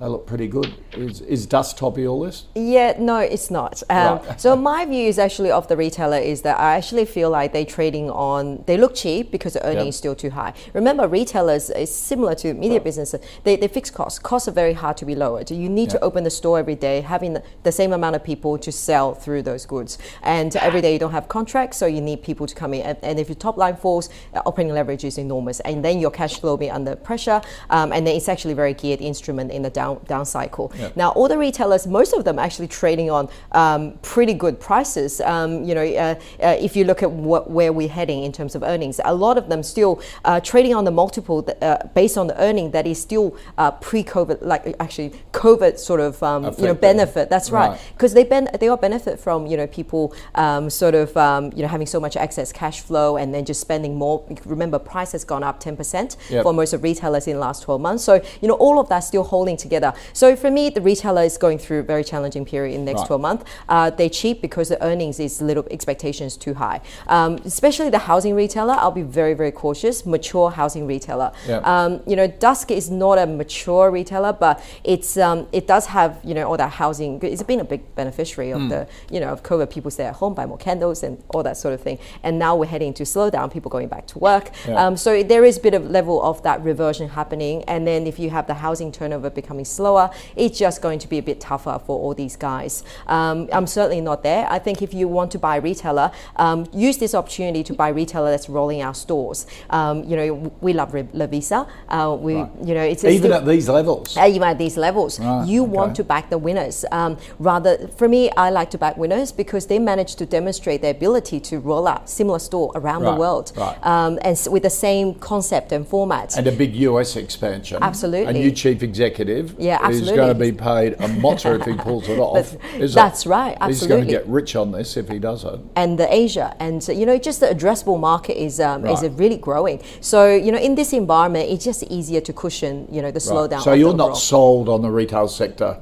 [0.00, 0.72] They look pretty good.
[0.92, 2.44] Is, is dust toppy all this?
[2.54, 3.82] Yeah, no, it's not.
[3.90, 4.40] Um, Right.
[4.44, 7.64] so my view is actually of the retailer is that I actually feel like they're
[7.64, 8.62] trading on.
[8.66, 9.88] They look cheap because the earnings Yep.
[9.88, 10.54] is still too high.
[10.72, 13.20] Remember, retailers is similar to media businesses.
[13.42, 14.18] They they fix costs.
[14.20, 15.50] Costs are very hard to be lowered.
[15.50, 17.32] You need to open the store every day, having
[17.64, 19.98] the, same amount of people to sell through those goods.
[20.22, 22.82] And every day you don't have contracts, so you need people to come in.
[22.82, 26.10] And, and if your top line falls, uh, operating leverage is enormous, and then your
[26.10, 27.40] cash flow will be under pressure.
[27.70, 30.72] Um, and then it's actually a very geared instrument in the down down down cycle.
[30.78, 30.96] Yep.
[30.96, 35.20] Now, all the retailers, most of them actually trading on um, pretty good prices.
[35.20, 38.54] Um, you know, uh, uh, if you look at what, where we're heading in terms
[38.54, 42.18] of earnings, a lot of them still uh, trading on the multiple that, uh, based
[42.18, 46.66] on the earning that is still uh, pre-COVID, like actually COVID sort of um, you
[46.66, 47.30] know benefit.
[47.30, 48.24] That's right, because right.
[48.24, 51.68] they ben- they all benefit from you know people um, sort of um, you know
[51.68, 54.24] having so much excess cash flow and then just spending more.
[54.44, 56.42] Remember, price has gone up ten percent yep.
[56.42, 58.04] for most of retailers in the last twelve months.
[58.04, 59.77] So you know all of that still holding together.
[60.12, 63.00] So for me, the retailer is going through a very challenging period in the next
[63.00, 63.06] right.
[63.06, 63.44] twelve months.
[63.68, 66.80] Uh, they cheap because the earnings is little expectations too high.
[67.06, 70.06] Um, especially the housing retailer, I'll be very very cautious.
[70.06, 71.32] Mature housing retailer.
[71.46, 71.66] Yep.
[71.66, 76.20] Um, you know, Dusk is not a mature retailer, but it's um, it does have
[76.24, 77.20] you know all that housing.
[77.22, 78.68] It's been a big beneficiary of mm.
[78.68, 79.70] the you know of COVID.
[79.70, 81.98] People stay at home, buy more candles, and all that sort of thing.
[82.22, 83.50] And now we're heading to slow down.
[83.50, 84.50] People going back to work.
[84.66, 84.86] Yeah.
[84.86, 87.64] Um, so there is a bit of level of that reversion happening.
[87.64, 91.18] And then if you have the housing turnover becoming slower, it's just going to be
[91.18, 92.82] a bit tougher for all these guys.
[93.06, 94.46] Um, I'm certainly not there.
[94.50, 98.30] I think if you want to buy retailer, um, use this opportunity to buy retailer
[98.30, 99.46] that's rolling out stores.
[99.70, 101.68] Um, you know, we love Lovisa.
[101.88, 102.50] Uh, we, right.
[102.64, 104.16] you know, it's even still, at these levels.
[104.16, 105.46] Uh, even at these levels, right.
[105.46, 105.72] you okay.
[105.72, 106.84] want to back the winners.
[106.90, 110.92] Um, rather, for me, I like to back winners because they manage to demonstrate their
[110.92, 113.12] ability to roll out similar store around right.
[113.12, 113.52] the world,
[113.82, 116.36] um, and with the same concept and format.
[116.36, 117.78] And a big US expansion.
[117.82, 118.28] Absolutely.
[118.28, 119.57] A new chief executive.
[119.58, 120.10] Yeah, absolutely.
[120.10, 122.56] Is going to be paid a mozza if he pulls it off.
[122.78, 123.28] that's it?
[123.28, 123.56] right.
[123.60, 123.74] Absolutely.
[123.74, 125.60] He's going to get rich on this if he does it.
[125.76, 129.82] And the Asia, and you know, just the addressable market is um, is really growing.
[130.00, 133.62] So you know, in this environment, it's just easier to cushion you know the slowdown.
[133.62, 135.80] So you're not sold on the retail sector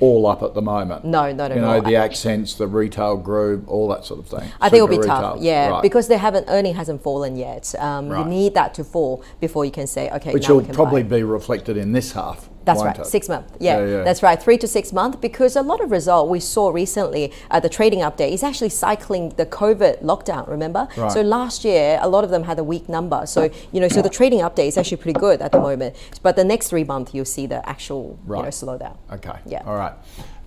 [0.00, 1.04] all up at the moment.
[1.04, 1.54] No, no, no.
[1.54, 1.82] you know, all.
[1.82, 4.50] the accents, the retail group, all that sort of thing.
[4.60, 5.20] I think it'll be retail.
[5.20, 5.82] tough, yeah, right.
[5.82, 7.74] because they haven't earning hasn't fallen yet.
[7.78, 8.18] Um, right.
[8.18, 11.16] You need that to fall before you can say, okay, which will probably buy.
[11.16, 12.48] be reflected in this half.
[12.66, 13.52] That's right, six months.
[13.60, 15.18] Yeah, yeah, yeah, that's right, three to six months.
[15.20, 19.30] Because a lot of result we saw recently at the trading update is actually cycling
[19.30, 20.48] the COVID lockdown.
[20.48, 20.88] Remember?
[20.96, 21.12] Right.
[21.12, 23.24] So last year, a lot of them had a weak number.
[23.26, 25.96] So you know, so the trading update is actually pretty good at the moment.
[26.22, 28.38] But the next three months, you'll see the actual right.
[28.38, 28.96] you know, slowdown.
[29.12, 29.38] Okay.
[29.46, 29.62] Yeah.
[29.64, 29.94] All right.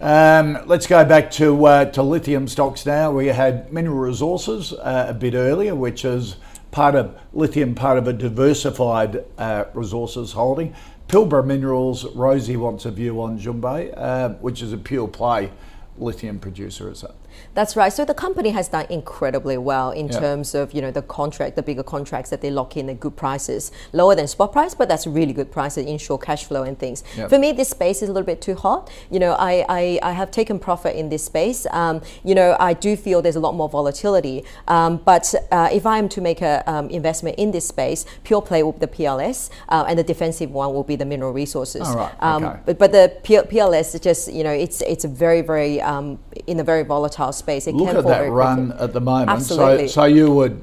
[0.01, 3.11] Um, let's go back to uh, to lithium stocks now.
[3.11, 6.35] We had Mineral Resources uh, a bit earlier, which is
[6.71, 10.75] part of lithium, part of a diversified uh, resources holding.
[11.09, 15.51] Pilbara Minerals, Rosie wants a view on Jun Bei, uh, which is a pure play
[15.97, 17.15] lithium producer, it?
[17.53, 17.91] That's right.
[17.91, 20.19] So the company has done incredibly well in yeah.
[20.19, 23.15] terms of you know the contract, the bigger contracts that they lock in at good
[23.15, 27.03] prices, lower than spot price, but that's really good prices, ensure cash flow and things.
[27.17, 27.29] Yep.
[27.29, 28.89] For me, this space is a little bit too hot.
[29.09, 31.65] You know, I I, I have taken profit in this space.
[31.71, 34.43] Um, you know, I do feel there's a lot more volatility.
[34.67, 38.41] Um, but uh, if I am to make an um, investment in this space, pure
[38.41, 41.87] play will be the PLS, uh, and the defensive one will be the mineral resources.
[41.87, 42.15] All right.
[42.19, 42.59] Um, okay.
[42.65, 46.59] but, but the PLS is just you know it's it's a very very um, in
[46.59, 47.67] a very volatile space.
[47.67, 48.83] It Look at that run quickly.
[48.83, 49.29] at the moment.
[49.29, 49.87] Absolutely.
[49.87, 50.61] So, so you would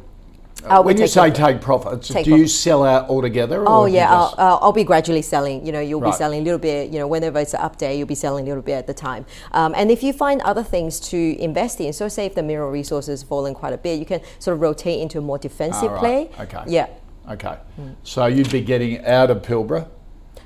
[0.65, 2.41] uh, when you say take profits, take do profit.
[2.41, 3.65] you sell out altogether?
[3.67, 5.65] Oh yeah, I'll, uh, I'll, be gradually selling.
[5.65, 6.11] You know, you'll right.
[6.11, 6.91] be selling a little bit.
[6.91, 8.95] You know, whenever it's an up day, you'll be selling a little bit at the
[8.95, 9.27] time.
[9.53, 12.71] Um, and if you find other things to invest in, so say if the mineral
[12.71, 16.31] resources fallen quite a bit, you can sort of rotate into a more defensive right.
[16.31, 16.31] play.
[16.41, 16.63] Okay.
[16.67, 16.89] Yeah.
[17.31, 17.59] Okay.
[17.81, 17.97] Mm.
[18.03, 19.89] So you'd be getting out of Pilbara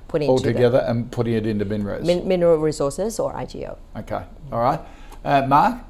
[0.09, 2.05] putting altogether and putting it into MinRes.
[2.05, 3.79] Min- mineral resources or IGO.
[3.97, 4.23] Okay.
[4.53, 4.81] All right.
[5.25, 5.85] Uh, Mark.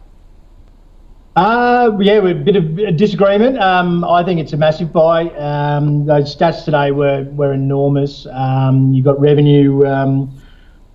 [1.37, 3.57] Uh, yeah, a bit of a disagreement.
[3.59, 5.31] Um, I think it's a massive buy.
[5.31, 8.27] Um, those stats today were were enormous.
[8.33, 10.43] Um, you got revenue, um,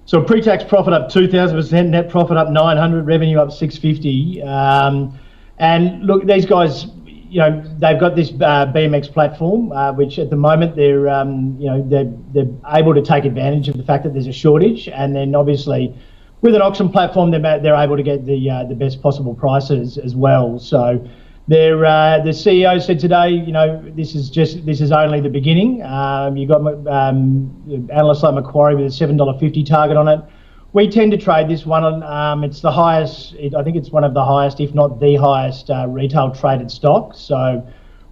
[0.06, 3.78] so pre-tax profit up two thousand percent, net profit up nine hundred, revenue up six
[3.78, 4.44] fifty.
[4.44, 5.18] Um,
[5.58, 10.30] and look, these guys, you know, they've got this uh, BMX platform, uh, which at
[10.30, 14.04] the moment they're, um, you know, they're they're able to take advantage of the fact
[14.04, 15.96] that there's a shortage, and then obviously
[16.46, 19.98] with an auction platform, they're, they're able to get the uh, the best possible prices
[19.98, 20.60] as well.
[20.60, 21.04] So,
[21.48, 25.30] their uh, the CEO said today, you know, this is just this is only the
[25.30, 25.82] beginning.
[25.82, 30.20] Um, you got um, analysts like Macquarie with a seven dollar fifty target on it.
[30.74, 32.04] We tend to trade this one.
[32.04, 33.34] Um, it's the highest.
[33.34, 36.72] It, I think it's one of the highest, if not the highest, uh, retail traded
[36.72, 37.14] stock.
[37.16, 37.68] So.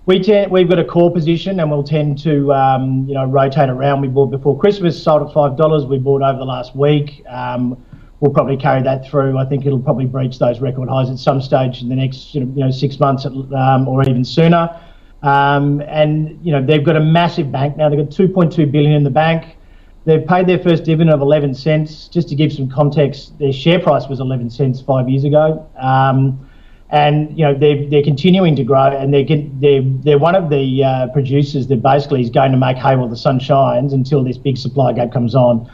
[0.06, 3.70] We tend, we've got a core position and we'll tend to um, you know rotate
[3.70, 4.02] around.
[4.02, 5.86] We bought before Christmas, sold at five dollars.
[5.86, 7.24] We bought over the last week.
[7.30, 7.82] Um,
[8.24, 9.38] we'll probably carry that through.
[9.38, 12.46] I think it'll probably breach those record highs at some stage in the next you
[12.46, 14.80] know six months um, or even sooner.
[15.24, 17.90] Um, and you know they've got a massive bank now.
[17.90, 19.58] They've got 2.2 billion in the bank.
[20.06, 22.08] They've paid their first dividend of 11 cents.
[22.08, 25.70] Just to give some context, their share price was 11 cents five years ago.
[25.78, 26.50] Um,
[26.92, 29.26] and you know they're, they're continuing to grow, and they're
[29.60, 33.10] they're they're one of the uh, producers that basically is going to make hay while
[33.10, 35.70] the sun shines until this big supply gap comes on.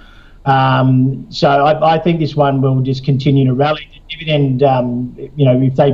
[0.50, 3.88] Um, so I, I, think this one will just continue to rally.
[3.94, 5.92] The dividend, um, you know, if they,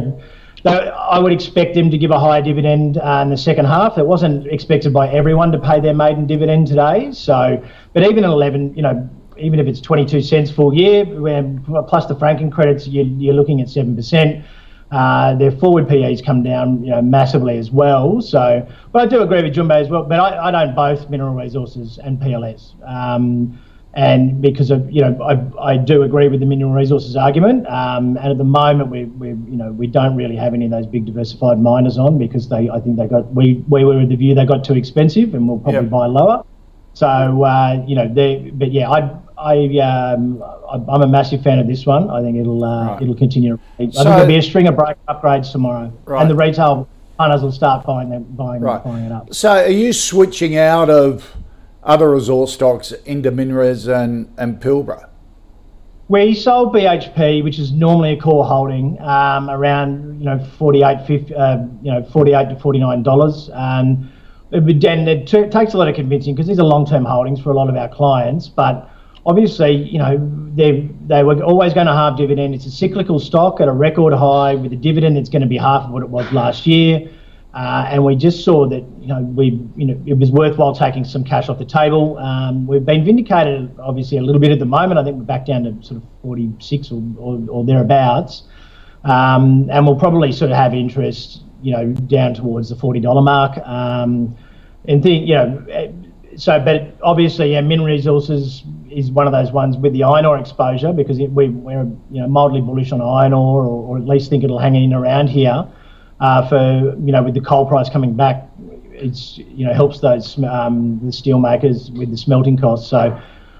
[0.63, 3.97] they, I would expect them to give a higher dividend uh, in the second half.
[3.97, 7.11] It wasn't expected by everyone to pay their maiden dividend today.
[7.11, 7.61] So,
[7.93, 11.05] but even at 11, you know, even if it's 22 cents full year,
[11.87, 14.43] plus the franking credits, you're, you're looking at 7%.
[14.91, 18.21] Uh, their forward PE's come down, you know, massively as well.
[18.21, 20.03] So, but I do agree with Jun Bei as well.
[20.03, 23.59] But I, I own both Mineral Resources and PLS, um,
[23.95, 27.65] and because of you know, I, I do agree with the Mineral Resources argument.
[27.67, 30.71] Um, and at the moment, we, we you know we don't really have any of
[30.71, 34.09] those big diversified miners on because they I think they got we we were of
[34.09, 35.89] the view they got too expensive and we'll probably yep.
[35.89, 36.43] buy lower.
[36.93, 41.67] So uh, you know, they but yeah, I I um, I'm a massive fan of
[41.67, 42.09] this one.
[42.09, 43.01] I think it'll uh, right.
[43.01, 43.57] it'll continue.
[43.79, 46.21] I so, think there'll be a string of break upgrades tomorrow, right.
[46.21, 48.83] and the retail punters will start buying them, buying, right.
[48.83, 49.33] buying it up.
[49.33, 51.33] So, are you switching out of
[51.85, 55.09] other resource stocks into Minres and and Pilbara?
[56.07, 61.33] We sold BHP, which is normally a core holding, um, around you know 48, 50,
[61.35, 63.49] uh, you know 48 to 49 dollars.
[63.53, 64.11] Um,
[64.51, 67.55] and it t- takes a lot of convincing because these are long-term holdings for a
[67.55, 68.89] lot of our clients, but
[69.25, 70.17] obviously, you know,
[70.55, 72.53] they they were always going to halve dividend.
[72.53, 75.57] It's a cyclical stock at a record high with a dividend that's going to be
[75.57, 77.09] half of what it was last year.
[77.55, 81.05] Uh, and we just saw that you know we you know it was worthwhile taking
[81.05, 82.17] some cash off the table.
[82.17, 84.99] Um, we've been vindicated obviously a little bit at the moment.
[84.99, 88.43] I think we're back down to sort of 46 or, or, or thereabouts,
[89.05, 93.57] um, and we'll probably sort of have interest you know down towards the $40 mark.
[93.65, 94.35] Um,
[94.87, 95.65] and think you know
[96.37, 100.37] so, but obviously, yeah, Min Resources is one of those ones with the iron ore
[100.37, 104.05] exposure because it, we, we're you know mildly bullish on iron ore, or, or at
[104.05, 105.65] least think it'll hang in around here.
[106.19, 108.49] Uh, for you know, with the coal price coming back,
[108.91, 112.89] it's you know helps those um, the steel makers with the smelting costs.
[112.89, 113.19] So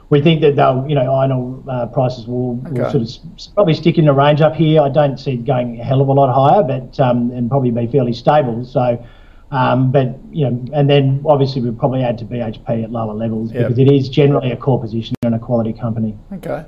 [0.09, 2.81] we think that they'll you know iron ore uh, prices will, okay.
[2.81, 4.81] will, sort of probably stick in the range up here.
[4.81, 7.71] I don't see it going a hell of a lot higher, but um, and probably
[7.71, 8.63] be fairly stable.
[8.63, 9.05] So
[9.51, 13.53] um, but you know, and then obviously we probably add to BHP at lower levels
[13.53, 13.67] yep.
[13.67, 16.17] because it is generally a core position and a quality company.
[16.33, 16.65] Okay.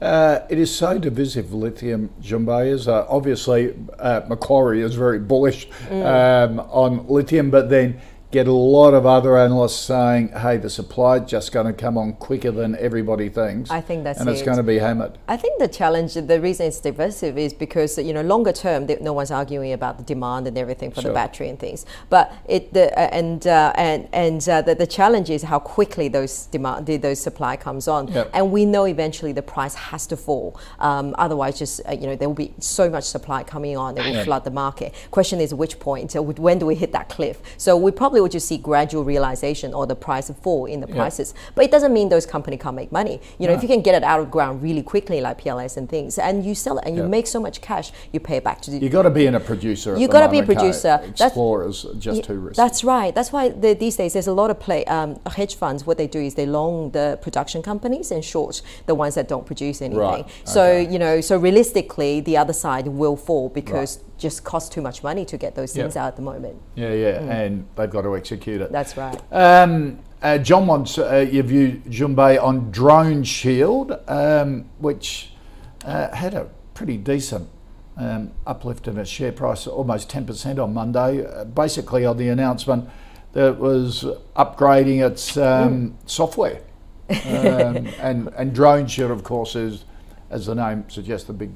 [0.00, 2.88] Uh, it is so divisive, lithium, Jun Bei is.
[2.88, 6.04] Uh, obviously, uh, Macquarie is very bullish mm.
[6.04, 11.18] um, on lithium, but then get a lot of other analysts saying, hey, the supply
[11.18, 13.70] just going to come on quicker than everybody thinks.
[13.70, 15.18] I think that's And it's going to be hammered.
[15.26, 19.12] I think the challenge, the reason it's divisive is because, you know, longer term, no
[19.12, 21.10] one's arguing about the demand and everything for sure.
[21.10, 21.84] the battery and things.
[22.08, 26.06] But it, the, uh, and, uh, and, and uh, the, the challenge is how quickly
[26.06, 28.06] those demand, those supply comes on.
[28.08, 28.30] Yep.
[28.32, 30.56] And we know eventually the price has to fall.
[30.78, 34.04] Um, otherwise, just, uh, you know, there will be so much supply coming on, it
[34.04, 34.24] will yep.
[34.24, 34.94] flood the market.
[35.10, 37.40] Question is which point, when do we hit that cliff?
[37.56, 40.88] So we probably probably would just see gradual realization or the price fall in the
[40.88, 40.94] yeah.
[40.94, 41.34] prices.
[41.54, 43.20] But it doesn't mean those companies can't make money.
[43.38, 43.56] You know, yeah.
[43.56, 46.44] if you can get it out of ground really quickly, like PLS and things, and
[46.44, 48.78] you sell it and you make so much cash, you pay it back to the.
[48.78, 49.96] You got to be in a producer.
[49.96, 51.00] You got to be a producer.
[51.04, 52.62] Explorers that's, just too risky.
[52.62, 53.14] That's right.
[53.14, 54.84] That's why the, these days there's a lot of play.
[54.84, 58.94] Um, hedge funds, what they do is they long the production companies and short the
[58.94, 59.98] ones that don't produce anything.
[59.98, 60.26] Right.
[60.44, 60.92] So okay.
[60.92, 63.98] you know, so realistically, the other side will fall because.
[63.98, 66.02] Right just costs too much money to get those things yep.
[66.02, 66.60] out at the moment.
[66.76, 67.30] Yeah, yeah, mm.
[67.30, 68.72] and they've got to execute it.
[68.72, 69.20] That's right.
[69.32, 75.32] Um, uh, John wants uh, your view, Jun Bei, on Drone Shield, um, which
[75.84, 77.48] uh, had a pretty decent
[77.96, 82.88] um, uplift in its share price, almost 10% on Monday, uh, basically on the announcement
[83.32, 84.04] that it was
[84.36, 85.94] upgrading its um, mm.
[86.06, 86.60] software.
[87.10, 89.84] Um, and, and Drone Shield, of course, is,
[90.30, 91.50] as the name suggests, the big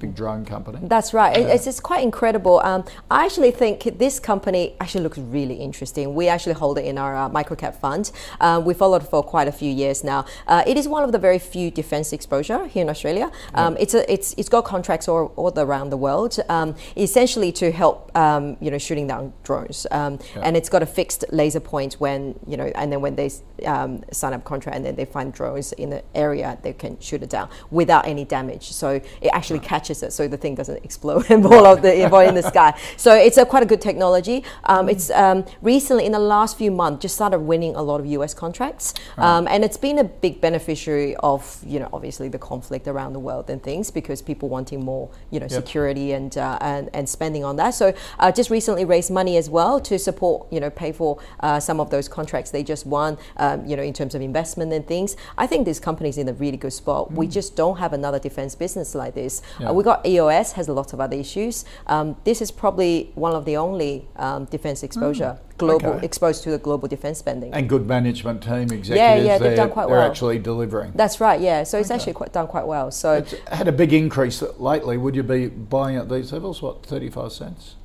[0.00, 0.78] big drone company.
[0.82, 1.36] That's right.
[1.36, 1.54] Yeah.
[1.54, 2.60] It's, it's quite incredible.
[2.64, 6.14] Um, I actually think this company actually looks really interesting.
[6.14, 8.10] We actually hold it in our uh, microcap fund.
[8.40, 10.24] Uh, we followed for quite a few years now.
[10.46, 13.30] Uh, it is one of the very few defense exposure here in Australia.
[13.54, 13.82] Um, yeah.
[13.82, 17.96] It's a, it's it's got contracts all, all around the world, um, essentially to help
[18.16, 19.86] um, you know shooting down drones.
[19.90, 20.42] Um, yeah.
[20.44, 23.30] And it's got a fixed laser point when you know, and then when they
[23.66, 27.22] um, sign up contract and then they find drones in the area, they can shoot
[27.22, 28.66] it down without any damage.
[28.70, 28.88] So
[29.20, 31.92] it actually catches catches it so the thing doesn't explode and fall off the
[32.28, 32.78] in the sky.
[32.96, 34.44] So it's a quite a good technology.
[34.64, 38.06] Um, it's um, recently in the last few months just started winning a lot of
[38.06, 38.34] U.S.
[38.34, 43.12] contracts, um, and it's been a big beneficiary of you know obviously the conflict around
[43.12, 45.62] the world and things because people wanting more you know yep.
[45.62, 47.74] security and, uh, and and spending on that.
[47.74, 51.60] So uh, just recently raised money as well to support you know pay for uh,
[51.60, 53.18] some of those contracts they just won.
[53.36, 55.16] Um, you know in terms of investment and things.
[55.38, 57.10] I think this company's in a really good spot.
[57.10, 57.16] Mm.
[57.16, 59.42] We just don't have another defense business like this.
[59.58, 59.70] Yeah.
[59.80, 61.64] We got EOS has a lot of other issues.
[61.86, 65.38] Um, this is probably one of the only um, defense exposure.
[65.38, 66.06] Mm global okay.
[66.06, 67.52] exposed to the global defence spending.
[67.52, 68.96] And good management team executives.
[68.96, 70.00] Yeah, yeah, they've done quite they're well.
[70.00, 70.92] They're actually delivering.
[70.94, 71.38] That's right.
[71.38, 71.96] Yeah, so it's okay.
[71.96, 72.90] actually quite done quite well.
[72.90, 74.96] So it's had a big increase lately.
[74.96, 76.62] Would you be buying at these levels?
[76.62, 77.76] What thirty five cents?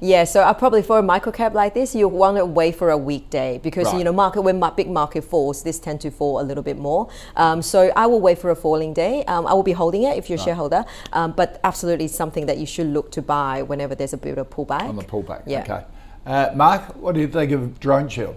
[0.00, 2.98] Yeah, so I probably for a microcap like this, you want to wait for a
[2.98, 3.98] weekday because right.
[3.98, 7.08] you know market when big market falls, this tend to fall a little bit more.
[7.36, 9.24] Um, so I will wait for a falling day.
[9.24, 10.44] Um, I will be holding it if you're a right.
[10.44, 14.38] shareholder, um, but absolutely something that you should look to buy whenever there's a bit
[14.38, 14.82] of pullback.
[14.82, 15.62] On the pullback, yeah.
[15.62, 15.84] Okay.
[16.26, 18.36] Uh, Mark, what do you think of DroneShield?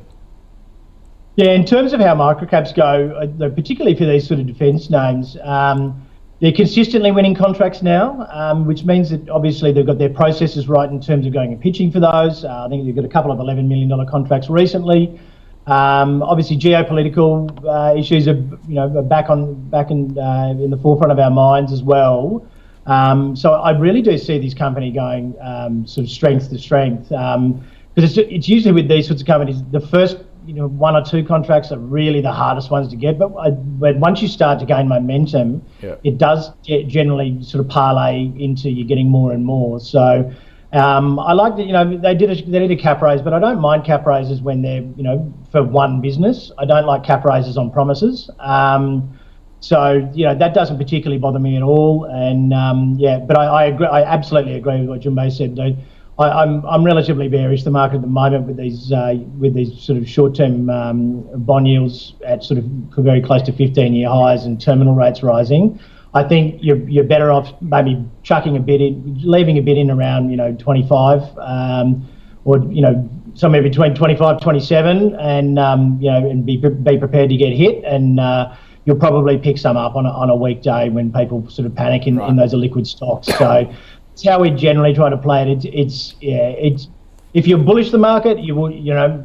[1.37, 5.37] Yeah, in terms of how microcaps go, uh, particularly for these sort of defence names,
[5.43, 6.06] um,
[6.39, 10.89] they're consistently winning contracts now, um, which means that obviously they've got their processes right
[10.89, 12.45] in terms of going and pitching for those.
[12.45, 15.19] Uh, I think they've got a couple of $11 million contracts recently.
[15.65, 20.77] Um, obviously, geopolitical uh, issues are you know back on back in uh, in the
[20.77, 22.47] forefront of our minds as well.
[22.85, 27.11] Um, so I really do see this company going um, sort of strength to strength.
[27.11, 30.95] Um, because it's, it's usually with these sorts of companies, the first you know one
[30.95, 33.19] or two contracts are really the hardest ones to get.
[33.19, 35.95] But, uh, but once you start to gain momentum, yeah.
[36.03, 39.79] it does generally sort of parlay into you getting more and more.
[39.79, 40.33] So
[40.73, 43.33] um, I like that you know they did a, they did a cap raise, but
[43.33, 46.51] I don't mind cap raises when they're you know for one business.
[46.57, 48.29] I don't like cap raises on promises.
[48.39, 49.19] Um,
[49.59, 52.05] so you know that doesn't particularly bother me at all.
[52.05, 53.87] And um, yeah, but I, I agree.
[53.87, 55.55] I absolutely agree with what Jun Bei said.
[55.55, 55.75] Though
[56.19, 59.53] I, am I'm, I'm relatively bearish the market at the moment with these uh, with
[59.53, 62.65] these sort of short-term um, bond yields at sort of
[62.97, 65.79] very close to 15-year highs and terminal rates rising.
[66.13, 69.91] I think you're you're better off maybe chucking a bit in, leaving a bit in
[69.91, 72.07] around you know 25, um,
[72.45, 77.29] or you know somewhere between 25 27, and um, you know and be be prepared
[77.29, 78.19] to get hit and.
[78.19, 81.75] Uh, you'll probably pick some up on a, on a weekday when people sort of
[81.75, 82.29] panic in, right.
[82.29, 83.27] in those liquid stocks.
[83.37, 83.69] So
[84.17, 85.63] it's how we generally try to play it.
[85.63, 86.87] It's, it's yeah, it's
[87.35, 89.23] if you're bullish the market, you will, you know,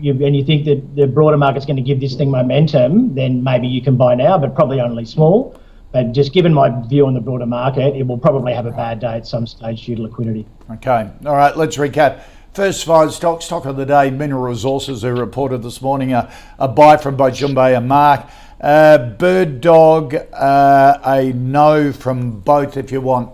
[0.00, 3.44] you, and you think that the broader market's going to give this thing momentum, then
[3.44, 5.56] maybe you can buy now, but probably only small.
[5.92, 8.98] But just given my view on the broader market, it will probably have a bad
[8.98, 10.44] day at some stage due to liquidity.
[10.72, 12.22] Okay, all right, let's recap.
[12.52, 16.66] First five stocks, stock of the day, Mineral Resources, who reported this morning a, a
[16.66, 18.26] buy from both Jun Bei and Mark.
[18.60, 23.30] Uh, BirdDog, uh, a no from both if you want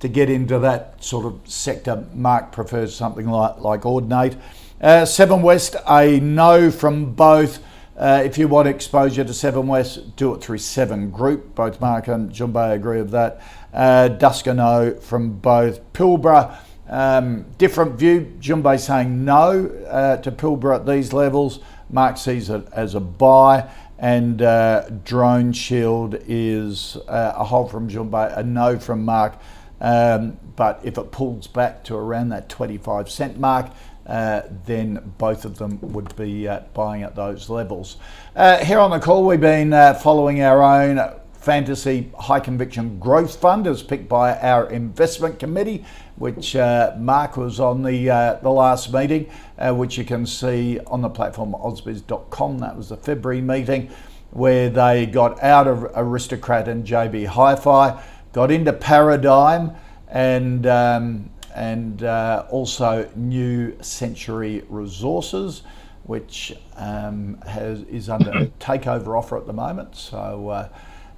[0.00, 2.04] to get into that sort of sector.
[2.14, 4.38] Mark prefers something like, like Audinate.
[4.80, 7.60] Uh, Seven West, a no from both.
[7.96, 11.56] Uh, if you want exposure to Seven West, do it through Seven Group.
[11.56, 13.42] Both Mark and Jun Bei agree with that.
[13.72, 15.92] Uh, Dusk a no from both.
[15.92, 16.58] Pilbara,
[16.88, 18.32] um, different view.
[18.38, 21.58] Jun Bei saying no uh, to Pilbara at these levels.
[21.90, 23.68] Mark sees it as a buy.
[23.98, 29.34] And uh, DroneShield is uh, a hold from Jun Bei, a no from Mark.
[29.80, 33.70] Um, but if it pulls back to around that 25 cent mark,
[34.08, 37.98] uh, then both of them would be uh, buying at those levels.
[38.34, 43.36] Uh, here on the call, we've been uh, following our own fantasy high conviction growth
[43.36, 45.84] fund as picked by our investment committee,
[46.16, 51.02] which uh, Mark was on the uh, the last meeting, which you can see on
[51.02, 52.58] the platform ausbiz.com.
[52.58, 53.90] That was the February meeting
[54.30, 59.72] where they got out of Aristocrat and JB Hi-Fi got into Paradigm
[60.08, 65.62] and um, and uh, also New Century Resources,
[66.04, 69.96] which um, has is under takeover offer at the moment.
[69.96, 70.48] So.
[70.48, 70.68] Uh,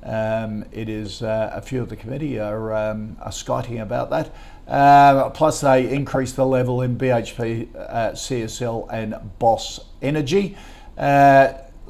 [0.03, 4.35] um, it is uh, a few of the committee are, um, are skiting about that.
[4.67, 10.57] Uh, plus, they increased the level in BHP, uh, CSL, and Boss Energy.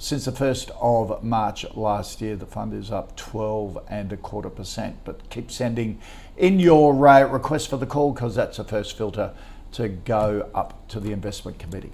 [0.00, 4.48] Since the 1st of March last year, the fund is up 12 and a quarter
[4.48, 4.96] percent.
[5.04, 6.00] But keep sending
[6.38, 9.34] in your uh, request for the call because that's the first filter
[9.72, 11.92] to go up to the investment committee.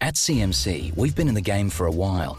[0.00, 2.38] At CMC, we've been in the game for a while,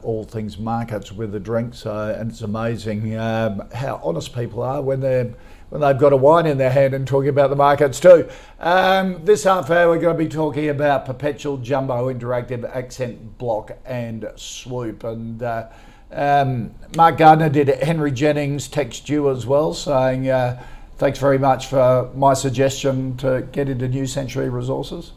[0.03, 1.73] all things markets with a drink.
[1.73, 5.33] So, and it's amazing um, how honest people are when they're
[5.69, 8.27] when they've got a wine in their hand and talking about the markets too.
[8.59, 13.71] Um, this half hour, we're going to be talking about Perpetual Jumbo Interactive Accent Block
[13.85, 15.03] and Swoop.
[15.05, 15.67] And uh,
[16.11, 20.61] Um, Mark Gardner did Henry Jennings text you as well saying, uh,
[20.97, 25.13] thanks very much for my suggestion to get into New Century Resources.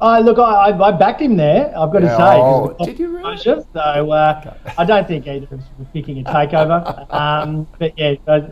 [0.00, 1.66] Uh, look, I, I backed him there.
[1.78, 2.36] I've got Yeah, to say.
[2.36, 3.36] oh, did you really?
[3.38, 3.60] So
[4.10, 7.12] uh, I don't think either of us were picking a takeover.
[7.12, 8.42] um, but yeah, I,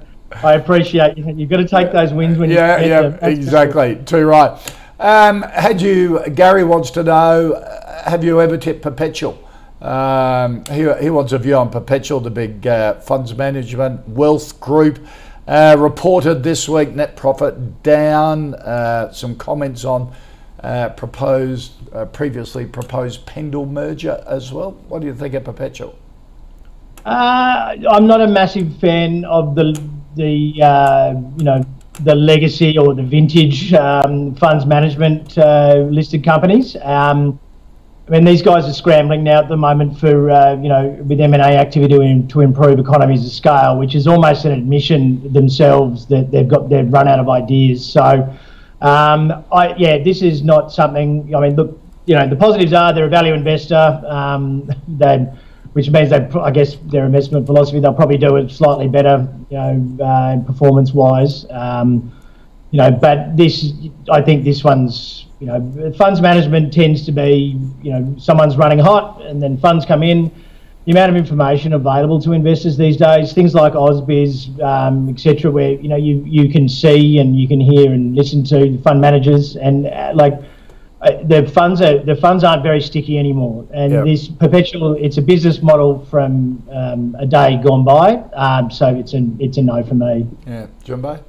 [0.43, 1.25] I appreciate you.
[1.37, 3.19] You've got to take those wins when Yeah, you get yeah, them.
[3.21, 3.97] That's exactly.
[4.05, 4.77] Too right.
[4.99, 9.37] Um, had you, Gary wants to know, uh, have you ever tipped Perpetual?
[9.81, 15.05] Um, he, he wants a view on Perpetual, the big uh, funds management wealth group.
[15.49, 18.55] Uh, reported this week net profit down.
[18.55, 20.15] Uh, some comments on
[20.63, 24.73] uh, proposed, uh, previously proposed Pendal merger as well.
[24.89, 25.99] What do you think of Perpetual?
[27.05, 29.81] Uh, I'm not a massive fan of the
[30.15, 31.65] the uh, you know
[32.01, 36.77] the legacy or the vintage um, funds management uh, listed companies.
[36.83, 37.41] Um,
[38.09, 41.21] I mean, these guys are scrambling now at the moment for uh, you know with
[41.21, 45.33] M and A activity to, to improve economies of scale, which is almost an admission
[45.33, 47.85] themselves that they've got they've run out of ideas.
[47.85, 48.33] So,
[48.83, 51.35] um, I yeah, this is not something.
[51.35, 54.03] I mean, look, you know, the positives are they're a value investor.
[54.07, 54.69] Um,
[55.73, 59.57] which means they, I guess, their investment philosophy, they'll probably do it slightly better, you
[59.57, 61.47] know, uh, performance-wise.
[61.51, 62.13] Um,
[62.71, 63.73] you know, but this,
[64.11, 68.79] I think this one's, you know, funds management tends to be, you know, someone's running
[68.79, 70.31] hot, and then funds come in.
[70.85, 75.73] The amount of information available to investors these days, things like Ausbiz, um, etc., where
[75.73, 79.01] you know you you can see and you can hear and listen to the fund
[79.01, 80.35] managers, and uh, like
[81.03, 84.05] uh, the funds are the funds aren't very sticky anymore, and Yep.
[84.07, 88.17] this perpetual it's a business model from um, a day gone by.
[88.35, 90.27] Um, so it's a it's a no for me.
[90.47, 91.21] Yeah, Jun Bei?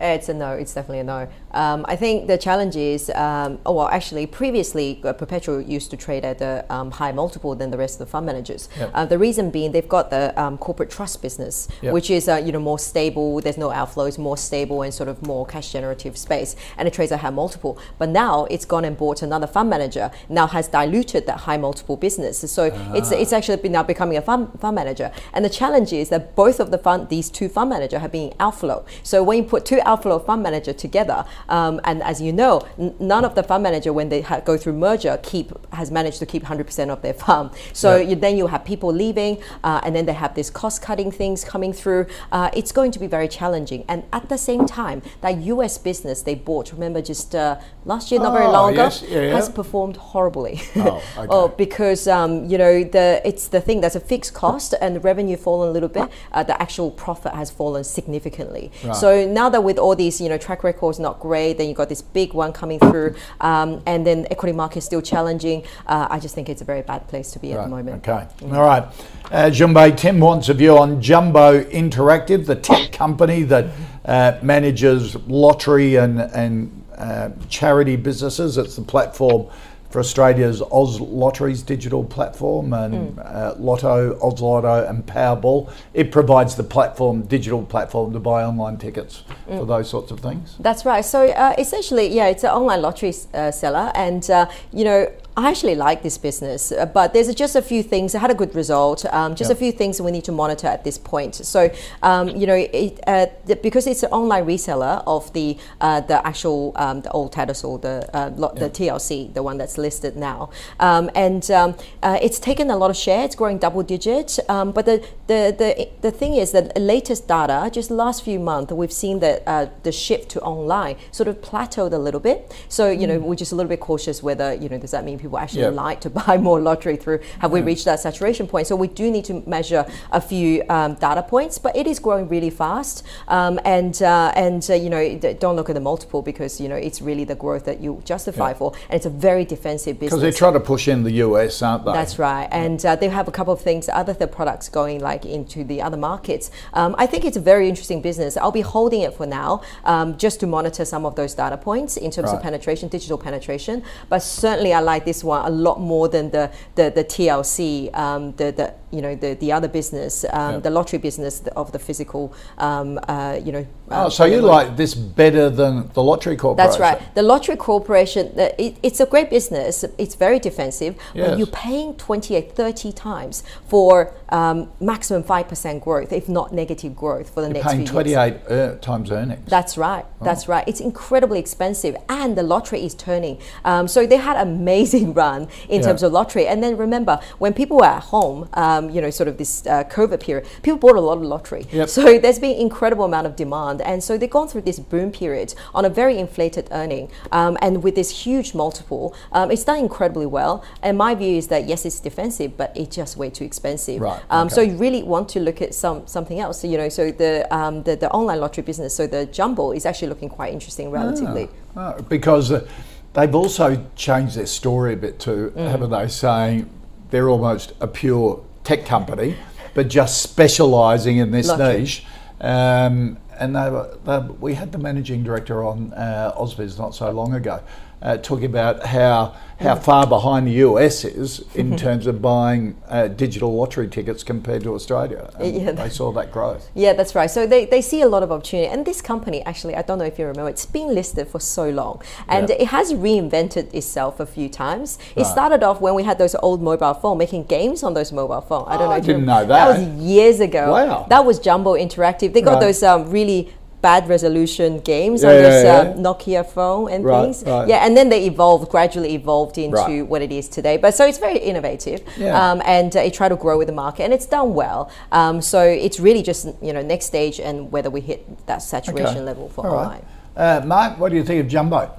[0.00, 0.52] It's a no.
[0.52, 1.28] It's definitely a no.
[1.52, 5.96] Um, I think the challenge is, um, oh well, actually, previously uh, Perpetual used to
[5.96, 8.68] trade at a um, high multiple than the rest of the fund managers.
[8.78, 8.90] Yep.
[8.94, 11.92] Uh, the reason being they've got the um, corporate trust business, Yep.
[11.92, 13.40] which is uh, you know more stable.
[13.40, 17.12] There's no outflows, more stable and sort of more cash generative space, and it trades
[17.12, 17.78] at high multiple.
[17.98, 20.10] But now it's gone and bought another fund manager.
[20.28, 22.38] Now has diluted that high multiple business.
[22.50, 25.10] So it's it's actually been now becoming a fund fund manager.
[25.32, 28.32] And the challenge is that both of the fund these two fund manager have been
[28.38, 28.84] outflow.
[29.02, 32.94] So when you put two outflow fund manager together, um, and as you know, n-
[32.98, 36.26] none of the fund manager when they ha- go through merger keep has managed to
[36.26, 37.50] keep 100% of their fund.
[37.72, 38.08] So Yeah.
[38.10, 41.44] you, then you have people leaving, uh, and then they have this cost cutting things
[41.44, 42.06] coming through.
[42.32, 43.84] Uh, it's going to be very challenging.
[43.88, 48.20] And at the same time, that US business they bought, remember just uh, last year,
[48.20, 49.34] not very Oh, long ago, yes, yeah, yeah.
[49.34, 50.60] has performed horribly.
[50.76, 51.26] Oh, okay.
[51.30, 55.00] oh, because um, you know the it's the thing that's a fixed cost and the
[55.00, 56.08] revenue fallen a little bit.
[56.32, 58.70] Uh, the actual profit has fallen significantly.
[58.84, 58.94] Right.
[58.96, 61.88] So now that with all these you know track records not great, then you got
[61.88, 65.64] this big one coming through, um, and then equity market is still challenging.
[65.86, 68.06] Uh, I just think it's a very bad place to be at the moment.
[68.08, 68.26] Okay.
[68.52, 68.84] All right.
[69.30, 73.66] Uh, Jun Bei, Tim wants a view on Jumbo Interactive, the tech company that
[74.04, 78.58] uh, manages lottery and, and uh, charity businesses.
[78.58, 79.48] It's the platform
[79.90, 85.72] for Australia's Oz Lotteries digital platform and uh, Lotto, Oz Lotto, and Powerball.
[85.94, 90.56] It provides the platform, digital platform to buy online tickets for those sorts of things.
[90.60, 91.04] That's right.
[91.04, 95.12] So uh, essentially, yeah, it's an online lottery uh, seller, and uh, you know.
[95.36, 98.14] I actually like this business, uh, but there's just a few things.
[98.14, 99.04] It had a good result.
[99.06, 99.56] Um, just Yep.
[99.56, 101.36] a few things we need to monitor at this point.
[101.36, 101.70] So,
[102.02, 103.26] um, you know, it, uh,
[103.62, 108.08] because it's an online reseller of the uh, the actual um, the old Tattersall, the
[108.12, 110.50] uh, lo- the TLC, the one that's listed now,
[110.80, 113.24] um, and um, uh, it's taken a lot of share.
[113.24, 114.38] It's growing double digit.
[114.48, 118.72] Um, but the, the the the thing is that latest data, just last few months,
[118.72, 122.52] we've seen that uh, the shift to online sort of plateaued a little bit.
[122.68, 125.19] So you know, we're just a little bit cautious whether you know does that mean
[125.20, 125.74] people actually Yep.
[125.74, 127.20] like to buy more lottery through?
[127.40, 128.66] Have we reached that saturation point?
[128.66, 132.28] So we do need to measure a few um, data points, but it is growing
[132.28, 133.04] really fast.
[133.28, 136.76] Um, and uh, and uh, you know, don't look at the multiple because you know
[136.76, 140.20] it's really the growth that you justify for, and it's a very defensive business.
[140.20, 141.92] Because they try to push in the US, aren't they?
[141.92, 145.24] That's right, and uh, they have a couple of things, other the products going like
[145.24, 146.50] into the other markets.
[146.74, 148.36] Um, I think it's a very interesting business.
[148.36, 151.96] I'll be holding it for now, um, just to monitor some of those data points
[151.96, 152.36] in terms Right.
[152.36, 153.82] of penetration, digital penetration.
[154.08, 156.44] But certainly, I like this one a lot more than the
[156.76, 160.62] the, the TLC, um, the the you know the the other business, um, Yep.
[160.64, 164.94] the lottery business of the physical, um, uh, you know, Oh, so you like this
[164.94, 166.56] better than the Lottery Corporation?
[166.70, 167.14] That's right.
[167.16, 169.84] The Lottery Corporation, it, it's a great business.
[169.98, 170.94] It's very defensive.
[171.12, 171.36] Yes.
[171.38, 177.40] You're paying 28, 30 times for um, maximum 5% growth, if not negative growth for
[177.40, 178.50] the You're next paying few 28 years.
[178.50, 179.48] uh, times earnings.
[179.50, 180.04] That's right.
[180.20, 180.24] Oh.
[180.24, 180.62] That's right.
[180.68, 183.38] It's incredibly expensive, and the lottery is turning.
[183.64, 185.86] Um, so they had an amazing run in Yeah.
[185.88, 186.46] terms of lottery.
[186.46, 188.48] And then remember, when people were at home,
[188.80, 191.66] um, you know, sort of this uh, COVID period, people bought a lot of lottery.
[191.72, 191.88] Yep.
[191.88, 195.54] So there's been incredible amount of demand, and so they've gone through this boom period
[195.74, 200.26] on a very inflated earning, um, and with this huge multiple, um, it's done incredibly
[200.26, 200.64] well.
[200.82, 204.00] And my view is that yes, it's defensive, but it's just way too expensive.
[204.00, 206.60] Right, Um, So you really want to look at some something else.
[206.60, 209.86] So, you know, so the, um, the the online lottery business, so the jumbo is
[209.86, 211.48] actually looking quite interesting relatively.
[211.76, 212.66] Oh, because uh,
[213.12, 213.66] they've also
[213.96, 215.70] changed their story a bit too, Mm.
[215.70, 216.08] haven't they?
[216.08, 216.68] Saying
[217.10, 219.36] they're almost a pure tech company,
[219.74, 221.80] but just specialising in this Lottery.
[221.80, 222.04] niche.
[222.40, 227.10] Um, and they were, they, we had the managing director on uh, Ausbiz not so
[227.10, 227.62] long ago,
[228.02, 233.08] uh, talking about how how far behind the US is in terms of buying uh,
[233.08, 235.28] digital lottery tickets compared to Australia.
[235.38, 235.72] Yeah.
[235.72, 236.70] they saw that growth.
[236.74, 237.30] Yeah, that's right.
[237.30, 238.68] So they, they see a lot of opportunity.
[238.72, 241.68] And this company, actually, I don't know if you remember, it's been listed for so
[241.68, 242.00] long.
[242.26, 242.54] And Yeah.
[242.62, 244.98] it has reinvented itself a few times.
[245.14, 245.26] It Right.
[245.30, 248.64] started off when we had those old mobile phone, making games on those mobile phone.
[248.66, 249.68] I don't Oh, know I didn't know that.
[249.78, 250.72] was years ago.
[250.72, 251.04] Wow.
[251.10, 252.32] That was Jumbo Interactive.
[252.32, 252.60] They got Right.
[252.60, 253.52] those um, really
[253.82, 255.78] bad resolution games Yeah, on yeah, those yeah.
[255.78, 257.42] um, Nokia phone and Right, things.
[257.46, 257.68] right.
[257.68, 260.06] Yeah, and then they evolved, gradually evolved into Right.
[260.06, 260.76] what it is today.
[260.76, 262.02] But so it's very innovative.
[262.18, 262.36] Yeah.
[262.50, 264.90] Um, and uh, it tried to grow with the market, and it's done well.
[265.12, 269.06] Um, so it's really just you know next stage and whether we hit that saturation
[269.18, 269.20] Okay.
[269.20, 269.84] level for All right.
[269.84, 270.04] online.
[270.36, 271.90] Uh, Mark, what do you think of Jumbo?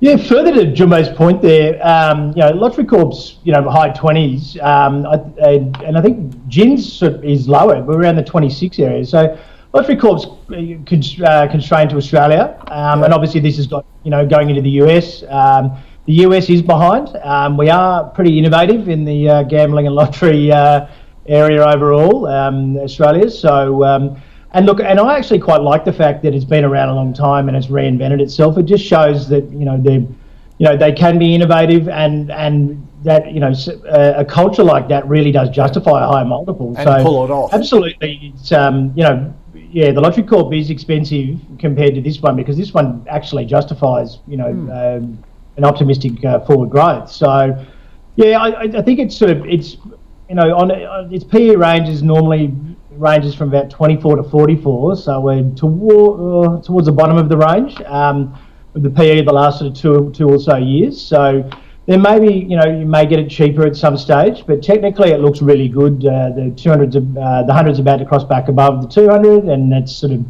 [0.00, 3.88] Yeah, further to Jun Bei's point there, um, you know, Lottery Corp's, you know, high
[3.90, 5.14] 20s, um, I,
[5.48, 9.06] and, and I think Gin's is lower, we're around the 26 area.
[9.06, 9.38] So
[9.76, 14.26] Lottery Corp's uh, uh, constrained to Australia, um, and obviously this has got, you know,
[14.26, 15.22] going into the US.
[15.28, 17.14] Um, the US is behind.
[17.22, 20.86] Um, we are pretty innovative in the uh, gambling and lottery uh,
[21.26, 23.28] area overall, um, Australia.
[23.28, 24.16] So, um,
[24.52, 27.12] and look, and I actually quite like the fact that it's been around a long
[27.12, 28.56] time and it's reinvented itself.
[28.56, 32.82] It just shows that you know they, you know, they can be innovative and and
[33.02, 33.52] that you know
[33.88, 36.74] a, a culture like that really does justify a high multiple.
[36.78, 37.52] And so pull it off.
[37.52, 39.34] Absolutely, it's um, you know,
[39.70, 44.18] yeah, the lottery corp is expensive compared to this one because this one actually justifies
[44.26, 45.22] you know um,
[45.56, 47.10] an optimistic uh, forward growth.
[47.10, 47.64] So
[48.16, 49.76] yeah, I, I think it's sort of it's
[50.28, 52.54] you know on on its PE range is normally
[52.90, 57.36] ranges from about 24 to 44, so we're toward, uh, towards the bottom of the
[57.36, 58.38] range um,
[58.72, 61.00] with the PE of the last sort of two two or so years.
[61.00, 61.48] So
[61.86, 65.10] there may be you know you may get it cheaper at some stage, but technically
[65.10, 66.04] it looks really good.
[66.04, 69.70] Uh, the 200s of, uh, the hundreds about to cross back above the 200, and
[69.72, 70.24] that's sort of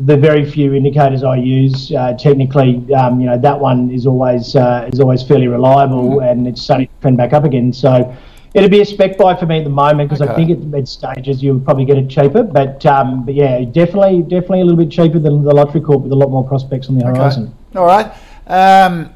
[0.00, 1.90] the very few indicators I use.
[1.92, 6.46] Uh, technically, um, you know that one is always uh, is always fairly reliable, and
[6.46, 7.72] it's starting to trend back up again.
[7.72, 8.14] So
[8.52, 10.86] it'd be a spec buy for me at the moment because I think at, mid
[10.86, 12.42] stages you'll probably get it cheaper.
[12.42, 16.12] But um, but yeah, definitely definitely a little bit cheaper than the lottery corp with
[16.12, 17.54] a lot more prospects on the horizon.
[17.74, 18.12] All right.
[18.46, 19.10] Um,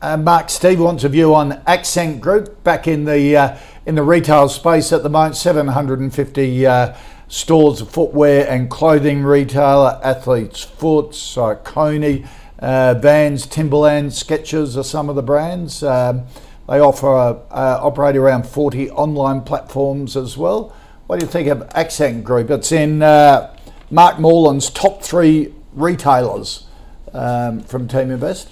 [0.00, 4.02] uh, Mark, Steve wants a view on Accent Group back in the uh, in the
[4.02, 5.36] retail space at the moment.
[5.36, 6.96] Seven hundred and fifty uh,
[7.28, 10.00] stores of footwear and clothing retailer.
[10.02, 12.24] Athletes Foots, uh, Coney,
[12.58, 15.82] uh, Vans, Timberland, Skechers are some of the brands.
[15.82, 16.26] Um,
[16.68, 20.74] they offer uh, operate around forty online platforms as well.
[21.06, 22.50] What do you think of Accent Group?
[22.50, 23.56] It's in uh,
[23.90, 26.66] Mark Morland's top three retailers
[27.14, 28.50] um, from Team Invest.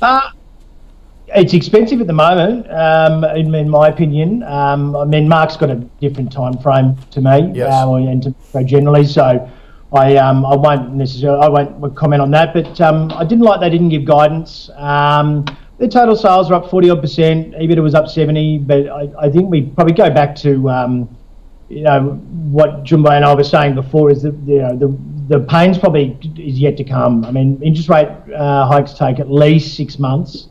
[1.34, 4.42] It's expensive at the moment, um, in, in my opinion.
[4.44, 7.72] Um, I mean, Mark's got a different time frame to me, Yes.
[7.72, 9.04] uh, and to generally.
[9.04, 9.50] So,
[9.92, 12.52] I um, I won't necessarily I won't comment on that.
[12.54, 14.70] But um, I didn't like they didn't give guidance.
[14.76, 15.44] Um,
[15.78, 17.54] the total sales were up forty odd percent.
[17.54, 18.58] EBITDA was up seventy.
[18.58, 21.16] But I, I think we probably go back to um,
[21.68, 22.14] you know
[22.50, 24.96] what Jun Bei and I were saying before is that you know the
[25.28, 27.24] the pain's probably is yet to come.
[27.24, 30.48] I mean, interest rate uh, hikes take at least six months,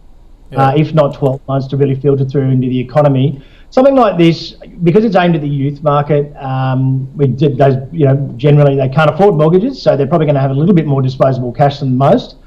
[0.54, 3.42] uh, if not twelve months, to really filter through into the economy.
[3.72, 7.76] Something like this, because it's aimed at the youth market, um, we did those.
[7.92, 10.76] You know, generally they can't afford mortgages, so they're probably going to have a little
[10.76, 12.38] bit more disposable cash than most.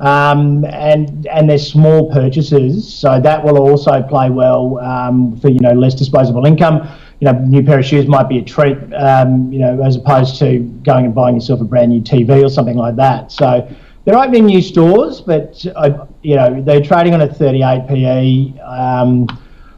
[0.00, 5.60] Um, and and they're small purchases, so that will also play well um, for you
[5.60, 6.88] know less disposable income.
[7.20, 10.38] You know, new pair of shoes might be a treat, um, you know, as opposed
[10.40, 13.30] to going and buying yourself a brand new TV or something like that.
[13.30, 13.66] So
[14.04, 15.94] they're opening new stores, but I,
[16.24, 18.58] you know they're trading on a 38 PE.
[18.60, 19.28] Um,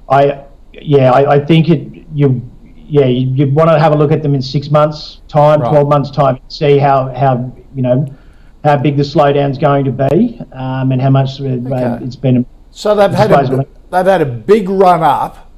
[0.08, 2.40] I yeah, I, I think it you
[2.76, 5.70] yeah you, you want to have a look at them in six months time, Right.
[5.70, 8.06] 12 months time, see how how you know
[8.64, 12.04] how big the slowdown's going to be um, and how much uh, Okay.
[12.04, 12.46] it's been.
[12.70, 15.52] So they've had a, they've had a big run up.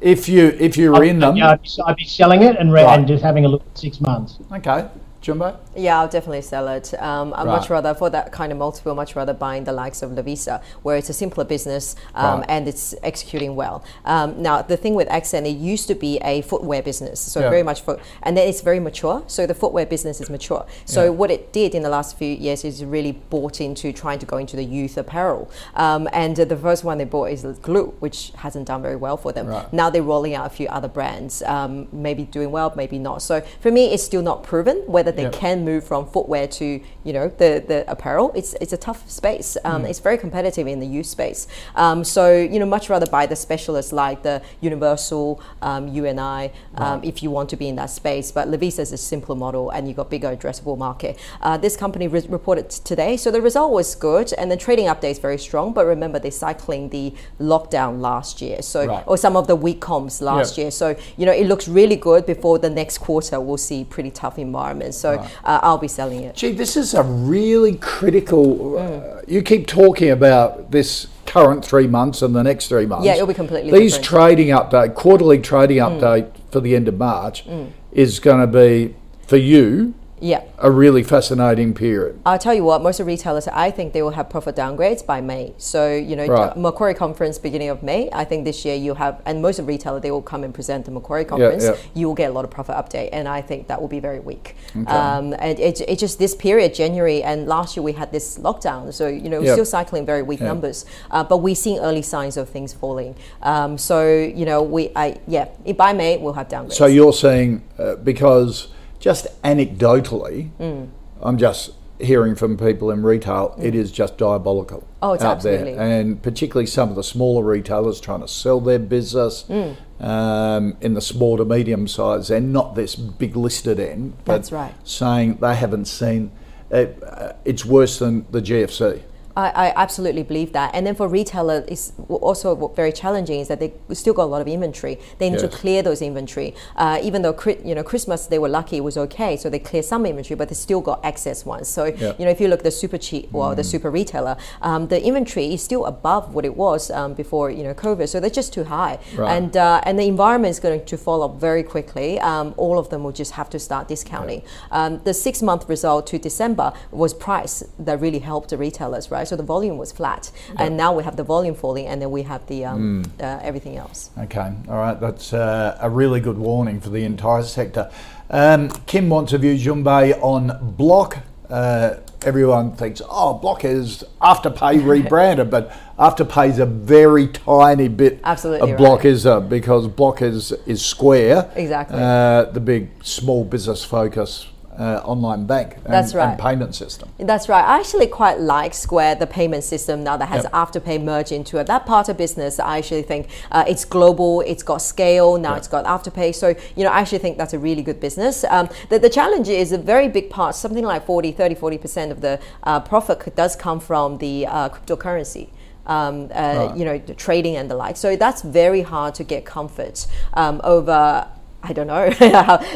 [0.00, 2.82] If you if you're in them, Yeah, I'd, be, I'd be selling it and, re-
[2.84, 2.98] Right.
[2.98, 4.38] and just having a look at six months.
[4.52, 4.88] okay,
[5.20, 5.54] Jun Bei.
[5.76, 6.94] Yeah, I'll definitely sell it.
[7.00, 10.12] Um, I'd much rather, for that kind of multiple, much rather buying the likes of
[10.12, 12.46] Lovisa, where it's a simpler business um, Right.
[12.48, 13.84] and it's executing well.
[14.06, 17.50] Um, now, the thing with Accent, it used to be a footwear business, so Yeah.
[17.50, 19.22] very much for, and then it's very mature.
[19.26, 20.64] So the footwear business is mature.
[20.86, 21.08] So Yeah.
[21.10, 24.38] what it did in the last few years is really bought into trying to go
[24.38, 25.50] into the youth apparel.
[25.76, 29.18] Um, and uh, the first one they bought is Glue, which hasn't done very well
[29.18, 29.48] for them.
[29.48, 29.70] Right.
[29.72, 33.20] Now they're rolling out a few other brands, um, maybe doing well, maybe not.
[33.20, 35.32] So for me, it's still not proven whether they Yep.
[35.32, 38.30] can move from footwear to you know the the apparel.
[38.34, 39.56] It's it's a tough space.
[39.64, 39.88] Um, Mm.
[39.90, 41.46] It's very competitive in the youth space.
[41.74, 47.00] Um, so you know, much rather buy the specialists like the Universal, um, UNI, um,
[47.02, 48.30] if you want to be in that space.
[48.32, 51.18] But Lovisa is a simpler model, and you got bigger addressable market.
[51.42, 55.12] Uh, this company re- reported today, so the result was good, and the trading update
[55.12, 55.72] is very strong.
[55.72, 59.04] But remember, they're cycling the lockdown last year, so Right.
[59.06, 60.62] or some of the weak comps last Yep.
[60.62, 60.70] year.
[60.70, 62.26] So you know, it looks really good.
[62.26, 64.94] Before the next quarter, we'll see pretty tough environment.
[65.00, 66.36] So uh, I'll be selling it.
[66.36, 68.56] Gee, this is a really critical.
[68.56, 69.18] Mm.
[69.18, 73.06] Uh, you keep talking about this current three months and the next three months.
[73.06, 74.06] Yeah, it'll be completely These different.
[74.06, 74.08] Mm.
[74.08, 77.44] trading update, quarterly trading update for the end of March,
[77.92, 78.94] is going to be
[79.26, 80.42] for you Yeah.
[80.58, 82.20] a really fascinating period.
[82.26, 85.20] I'll tell you what, most of retailers, I think they will have profit downgrades by
[85.22, 85.54] May.
[85.56, 86.56] So, you know, Right.
[86.56, 90.02] Macquarie conference beginning of May, I think this year you have, and most of retailers,
[90.02, 91.64] they will come and present the Macquarie conference.
[91.64, 91.74] yeah.
[91.94, 94.20] You will get a lot of profit update, and I think that will be very
[94.20, 94.56] weak.
[94.86, 98.92] Um, and it, it just this period, January, and last year we had this lockdown.
[98.92, 99.52] So, you know, we're Yeah.
[99.54, 100.48] still cycling very weak Yeah.
[100.48, 103.14] numbers, uh, but we're seeing early signs of things falling.
[103.42, 105.46] Um, so, you know, we, I, yeah,
[105.76, 106.74] by May, we'll have downgrades.
[106.74, 108.68] So you're saying uh, because
[109.00, 110.88] just anecdotally, Mm.
[111.22, 114.86] I'm just hearing from people in retail, it is just diabolical.
[115.02, 115.74] Oh, it's out absolutely.
[115.74, 119.76] there, and particularly some of the smaller retailers trying to sell their business Mm.
[120.02, 124.14] um, in the small to medium size and not this big listed end.
[124.24, 124.72] That's right.
[124.84, 126.30] Saying they haven't seen.
[126.70, 129.02] It, uh, it's worse than the GFC.
[129.36, 130.74] I, I absolutely believe that.
[130.74, 134.40] And then for retailer, it's also very challenging is that they still got a lot
[134.40, 134.98] of inventory.
[135.18, 136.54] They need to clear those inventory.
[136.76, 139.82] Uh, even though you know Christmas they were lucky it was okay, so they clear
[139.82, 141.68] some inventory, but they still got excess ones.
[141.68, 142.12] So Yeah.
[142.18, 145.02] you know if you look at the super cheap, well the super retailer, um, the
[145.02, 148.08] inventory is still above what it was um, before you know COVID.
[148.08, 149.30] So they're just too high, Right.
[149.36, 152.18] and uh, and the environment is going to fall up very quickly.
[152.20, 154.42] Um, all of them will just have to start discounting.
[154.70, 159.19] Um, the six month result to December was price that really helped the retailers, right?
[159.24, 162.22] So the volume was flat, and now we have the volume falling, and then we
[162.22, 164.10] have the um, uh, everything else.
[164.18, 167.90] Okay, all right, that's uh, a really good warning for the entire sector.
[168.30, 171.18] Um, Kim wants a view, Jun Bei, on Block.
[171.48, 178.20] Uh, everyone thinks, oh, Block is Afterpay rebranded, but Afterpay is a very tiny bit
[178.22, 179.06] Absolutely of Block, right.
[179.06, 181.98] is uh, because Block is, is Square, Exactly.
[182.00, 184.46] uh, the big small business focus
[184.80, 186.30] uh, online bank and, That's right.
[186.30, 187.10] and payment system.
[187.18, 187.62] That's right.
[187.62, 190.52] I actually quite like Square, the payment system now that has Yep.
[190.52, 191.66] Afterpay merged into it.
[191.66, 195.68] That part of business, I actually think uh, it's global, it's got scale, now it's
[195.68, 196.34] got Afterpay.
[196.34, 198.42] So, you know, I actually think that's a really good business.
[198.44, 202.20] Um, the, the challenge is a very big part, something like 40, 30, 40% of
[202.22, 205.50] the uh, profit c- does come from the uh, cryptocurrency.
[205.86, 206.76] Um, uh, Right.
[206.78, 207.96] You know, the trading and the like.
[207.96, 211.28] So that's very hard to get comfort um, over.
[211.62, 212.08] I don't know.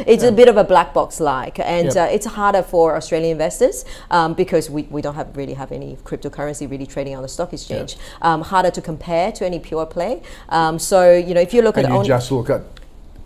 [0.07, 1.97] it's a bit of a black box like, and Yep.
[1.97, 5.97] uh, it's harder for Australian investors um, because we, we don't have really have any
[6.03, 7.97] cryptocurrency really trading on the stock exchange.
[8.21, 10.21] Um, harder to compare to any pure play.
[10.49, 12.61] Um, so you know if you look And at you the just look at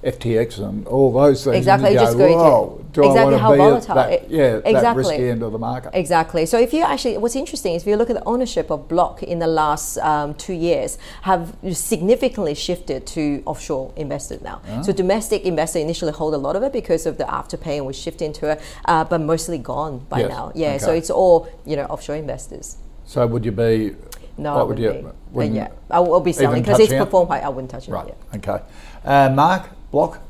[0.04, 1.58] FTX and all those things.
[1.58, 4.22] Exactly, you you just go, Whoa, do exactly I want how to be volatile at
[4.22, 5.92] that, yeah, that risky end of the market?
[5.94, 6.46] Exactly.
[6.46, 9.24] So if you actually, what's interesting is if you look at the ownership of Block
[9.24, 14.62] in the last um, two years, have significantly shifted to offshore investors now.
[14.70, 14.82] Ah.
[14.84, 17.92] So domestic investors initially hold a lot of it because of the afterpay and we
[17.92, 20.30] shift into it, uh, but mostly gone by Yes.
[20.30, 20.52] now.
[20.56, 20.78] Yeah.
[20.78, 22.78] So it's all you know offshore investors.
[23.06, 23.96] So would you be?
[24.38, 25.14] No, what I would you?
[25.36, 25.48] be.
[25.48, 27.06] Yeah, I will be selling because it's touching it?
[27.06, 27.32] performed.
[27.32, 27.92] I, I wouldn't touch it.
[27.92, 28.08] Right.
[28.08, 28.38] Yeah.
[28.38, 28.64] Okay.
[29.04, 30.22] Uh, Mark Block.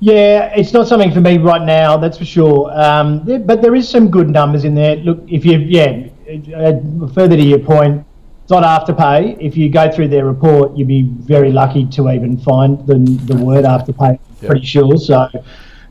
[0.00, 2.70] Yeah, it's not something for me right now, that's for sure.
[2.78, 4.96] Um, there- but there is some good numbers in there.
[4.96, 6.02] Look, if you, yeah,
[6.54, 6.74] uh,
[7.14, 8.04] further to your point,
[8.42, 9.38] it's not afterpay.
[9.40, 13.36] If you go through their report, you'd be very lucky to even find the, the
[13.42, 14.18] word afterpay.
[14.42, 14.50] Yep.
[14.50, 14.96] Pretty sure.
[14.98, 15.28] So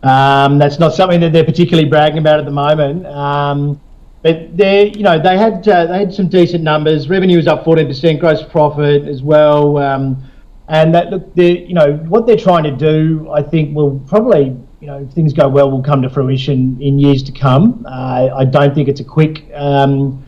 [0.03, 3.07] um, that's not something that they're particularly bragging about at the moment.
[3.07, 3.81] Um,
[4.21, 7.09] but they, you know, they had uh, they had some decent numbers.
[7.09, 9.77] Revenue was up 14%, gross profit as well.
[9.77, 10.23] Um,
[10.67, 14.57] and that look, they, you know, what they're trying to do, I think, will probably
[14.85, 17.83] you know, if things go well, will come to fruition in years to come.
[17.89, 19.45] Uh, I don't think it's a quick.
[19.55, 20.23] Um,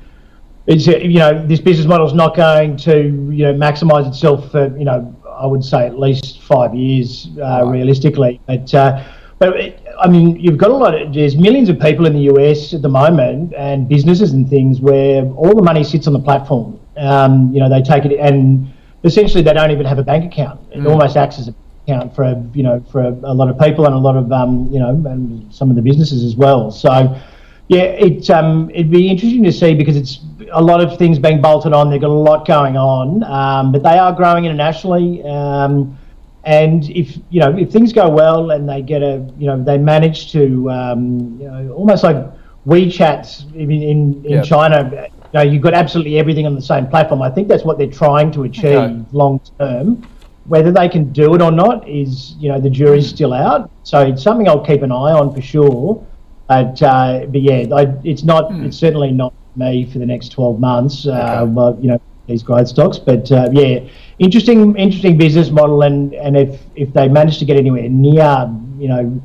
[0.66, 4.76] it's you know this business model is not going to you know maximise itself for
[4.76, 8.42] you know I would say at least five years uh, realistically.
[8.48, 9.04] But uh,
[9.38, 12.34] but it, I mean you've got a lot of there's millions of people in the
[12.34, 16.20] US at the moment and businesses and things where all the money sits on the
[16.20, 16.80] platform.
[16.98, 18.74] Um, you know they take it and
[19.08, 20.60] essentially they don't even have a bank account.
[20.72, 20.90] It mm.
[20.90, 21.56] almost acts as a
[21.88, 24.32] account for a, you know for a, a, lot of people and a lot of
[24.32, 26.72] um, you know and some of the businesses as well.
[26.72, 27.20] So
[27.68, 30.20] yeah, it um, it'd be interesting to see because it's
[30.52, 31.90] a lot of things being bolted on.
[31.90, 35.24] They've got a lot going on, um, but they are growing internationally.
[35.24, 35.98] Um,
[36.44, 39.78] and if you know if things go well and they get a you know they
[39.78, 42.18] manage to um, you know almost like
[42.66, 44.46] WeChat in in, in yep.
[44.46, 47.22] China, know you've got absolutely everything on the same platform.
[47.22, 49.06] I think that's what they're trying to achieve okay.
[49.12, 50.08] long term.
[50.46, 53.70] Whether they can do it or not is you know the jury's still out.
[53.84, 56.06] So it's something I'll keep an eye on for sure.
[56.48, 58.50] But, uh, but yeah, I, it's not.
[58.50, 58.66] Mm.
[58.66, 61.06] It's certainly not me for the next 12 months.
[61.06, 62.98] Uh, well, you know, these growth stocks.
[62.98, 63.80] But uh, yeah,
[64.20, 65.82] interesting, interesting business model.
[65.82, 69.22] And, and if if they manage to get anywhere near, you know,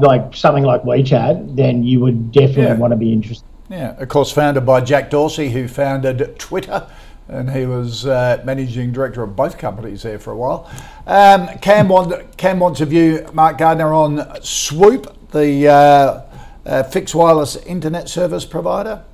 [0.00, 2.74] like something like WeChat, then you would definitely yeah.
[2.74, 3.46] want to be interested.
[3.68, 6.86] Yeah, of course, founded by Jack Dorsey, who founded Twitter.
[7.28, 10.70] And he was uh, managing director of both companies there for a while.
[11.08, 16.22] Um, Cam, want, Cam wants a view, Mark Gardner, on Swoop, the uh,
[16.64, 19.04] uh, fixed wireless internet service provider?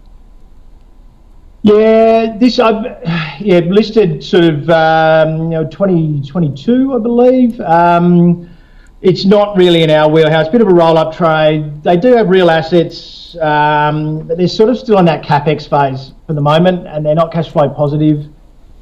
[1.63, 2.85] Yeah, this I've
[3.41, 7.61] yeah listed sort of um, you know 2022, I believe.
[7.61, 8.52] Um,
[9.03, 10.49] it's not really in our wheelhouse.
[10.49, 11.83] Bit of a roll-up trade.
[11.83, 16.13] They do have real assets, um, but they're sort of still in that capex phase
[16.27, 18.27] for the moment, and they're not cash flow positive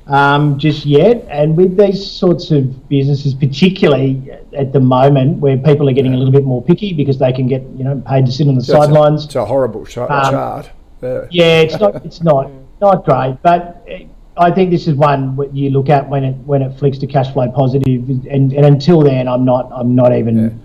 [0.06, 1.26] um, just yet.
[1.30, 6.18] And with these sorts of businesses, particularly at the moment, where people are getting a
[6.18, 8.62] little bit more picky because they can get you know paid to sit on the
[8.62, 9.24] so sidelines.
[9.24, 10.70] It's, a, horrible ch- um, chart.
[11.00, 11.26] Yeah.
[11.30, 12.04] yeah, it's not.
[12.04, 12.50] It's not
[12.80, 13.86] not great, but.
[14.36, 17.32] I think this is one you look at when it when it flicks to cash
[17.32, 20.60] flow positive, and, and until then, I'm not I'm not even.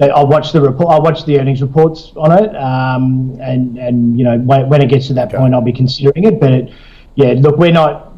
[0.00, 0.06] Yeah.
[0.14, 0.94] I watch the report.
[0.94, 4.88] I watch the earnings reports on it, um, and and you know when, when it
[4.88, 5.38] gets to that okay.
[5.38, 6.38] point, I'll be considering it.
[6.38, 6.72] But it,
[7.16, 8.12] yeah, look, we're not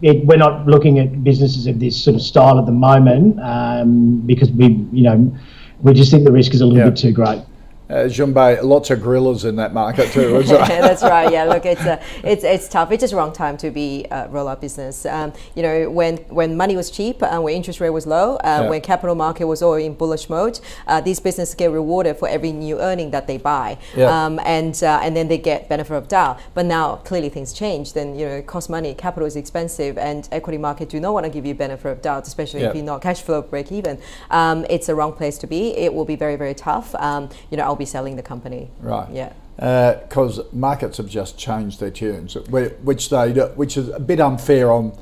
[0.00, 4.20] it, we're not looking at businesses of this sort of style at the moment um,
[4.20, 5.36] because we, you know,
[5.80, 6.88] we just think the risk is a little yeah.
[6.88, 7.42] bit too great
[7.88, 10.42] uh, Jun Bei, lots of gorillas in that market too.
[10.42, 11.30] That's right.
[11.30, 12.90] Yeah, look, it's uh, it's it's tough.
[12.90, 15.06] It's just wrong time to be a roll-up business.
[15.06, 18.62] Um, you know, when when money was cheap and when interest rate was low, uh,
[18.62, 18.68] yeah.
[18.68, 20.58] when capital market was all in bullish mode,
[20.88, 24.06] uh, these businesses get rewarded for every new earning that they buy, yeah.
[24.06, 26.40] um, and uh, and then they get benefit of doubt.
[26.54, 27.92] But now clearly things change.
[27.92, 28.94] Then you know, it costs money.
[28.94, 32.26] Capital is expensive, and equity market do not want to give you benefit of doubt,
[32.26, 32.70] especially yeah.
[32.70, 34.00] if you're not cash flow break even.
[34.30, 35.76] Um, it's a wrong place to be.
[35.76, 36.92] It will be very very tough.
[36.96, 38.70] Um, you know, I'll be selling the company.
[38.80, 39.06] Right.
[39.12, 39.32] Yeah.
[39.56, 44.72] Because uh, markets have just changed their tunes, which they which is a bit unfair
[44.72, 44.98] on,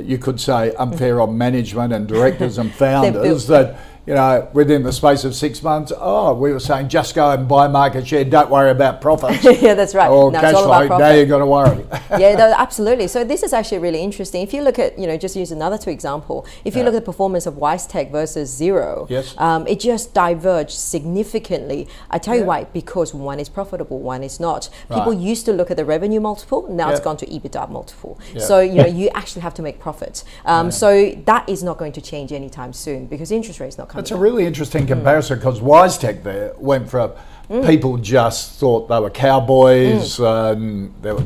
[0.00, 4.92] you could say unfair on management and directors and founders that you know, within the
[4.92, 8.48] space of six months, oh, we were saying just go and buy market share, don't
[8.48, 9.42] worry about profits.
[9.60, 10.08] yeah, that's right.
[10.08, 11.84] Or no, cash flow, now you've got to worry.
[12.18, 13.08] yeah, no, absolutely.
[13.08, 14.42] So this is actually really interesting.
[14.42, 16.46] If you look at, you know, just use another two example.
[16.64, 16.86] If you yeah.
[16.86, 19.34] look at the performance of WiseTech versus Xero, yes.
[19.38, 21.88] Um, it just diverged significantly.
[22.08, 22.42] I tell yeah.
[22.42, 24.68] you why, because one is profitable, one is not.
[24.88, 25.18] People right.
[25.18, 26.94] used to look at the revenue multiple, now yeah.
[26.94, 28.20] it's gone to EBITDA multiple.
[28.38, 30.22] So, you know, you actually have to make profit.
[30.44, 33.88] Um, so that is not going to change anytime soon because interest rates are not
[33.88, 37.12] coming that's a really interesting comparison because WiseTech there went from
[37.48, 37.66] mm.
[37.66, 40.52] people just thought they were cowboys mm.
[40.52, 41.24] and they were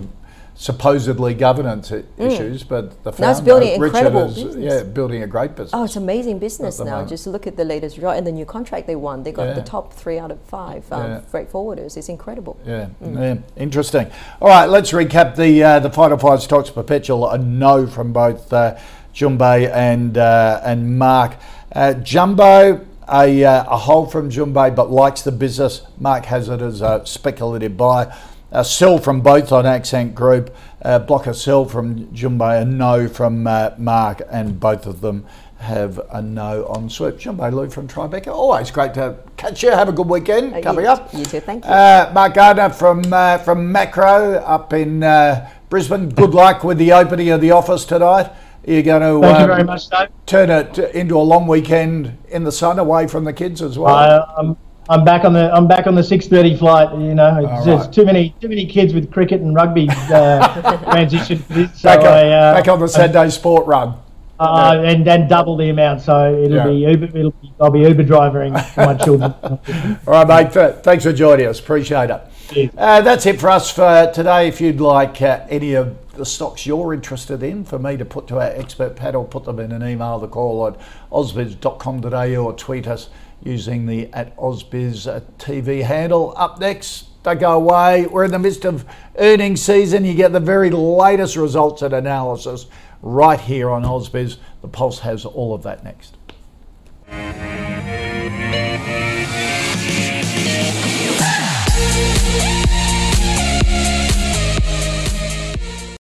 [0.60, 2.04] supposedly governance mm.
[2.18, 4.56] issues, but the founder, building Richard, is business.
[4.56, 5.70] yeah building a great business.
[5.72, 6.84] Oh, it's amazing business now.
[6.84, 7.08] Moment.
[7.08, 9.22] Just look at the latest result and the new contract they won.
[9.22, 9.52] They got yeah.
[9.54, 11.20] the top three out of five um, yeah.
[11.20, 11.96] freight forwarders.
[11.96, 12.60] It's incredible.
[12.66, 12.88] Yeah.
[13.02, 13.14] Mm.
[13.18, 14.10] yeah, interesting.
[14.42, 16.68] All right, let's recap the uh, the final five stocks.
[16.68, 18.78] Perpetual a no from both uh,
[19.12, 21.36] Jun Bei and uh, and Mark.
[21.72, 25.82] Uh, Jumbo, a, uh, a hold from Jun Bei, but likes the business.
[25.98, 28.14] Mark has it as a speculative buy.
[28.52, 30.54] A sell from both on Accent Group.
[30.82, 35.00] Uh, block a sell from Jun Bei, a no from uh, Mark, and both of
[35.00, 35.26] them
[35.58, 37.18] have a no on Swoop.
[37.18, 38.28] Jun Bei Liu from Tribeca.
[38.28, 39.70] Always great to catch you.
[39.70, 41.12] Have a good weekend coming you, up.
[41.14, 41.70] You too, thank you.
[41.70, 46.08] Uh, Mark Gardner from uh, from Maqro up in uh, Brisbane.
[46.08, 48.32] Good luck with the opening of the office tonight.
[48.66, 50.08] You're going to Thank um, you very much, Dave.
[50.26, 53.94] turn it into a long weekend in the sun, away from the kids as well.
[53.94, 54.56] Uh, I'm,
[54.88, 56.90] I'm back on the I'm back on the 6:30 flight.
[56.98, 57.92] You know, there's right.
[57.92, 61.38] too many too many kids with cricket and rugby uh, transition.
[61.74, 63.94] So back, on, I, uh, back on the Saturday sport run.
[64.40, 66.66] Uh, and then double the amount, so it'll Yeah.
[66.66, 67.18] be Uber.
[67.18, 69.34] It'll be, I'll be Uber driving my children.
[69.44, 69.58] All
[70.06, 70.52] right, mate.
[70.52, 71.61] th- Thanks for joining us.
[71.61, 72.70] Appreciate it.
[72.76, 74.48] Uh, that's it for us for today.
[74.48, 78.28] If you'd like uh, any of the stocks you're interested in for me to put
[78.28, 80.78] to our expert panel, put them in an email, the call at
[81.10, 83.08] ausbiz.com.au or tweet us
[83.42, 86.34] using the at ausbiz uh, TV handle.
[86.36, 88.06] Up next, don't go away.
[88.06, 88.84] We're in the midst of
[89.16, 90.04] earnings season.
[90.04, 92.66] You get the very latest results and analysis
[93.00, 94.36] right here on Ausbiz.
[94.60, 96.18] The Pulse has all of that next.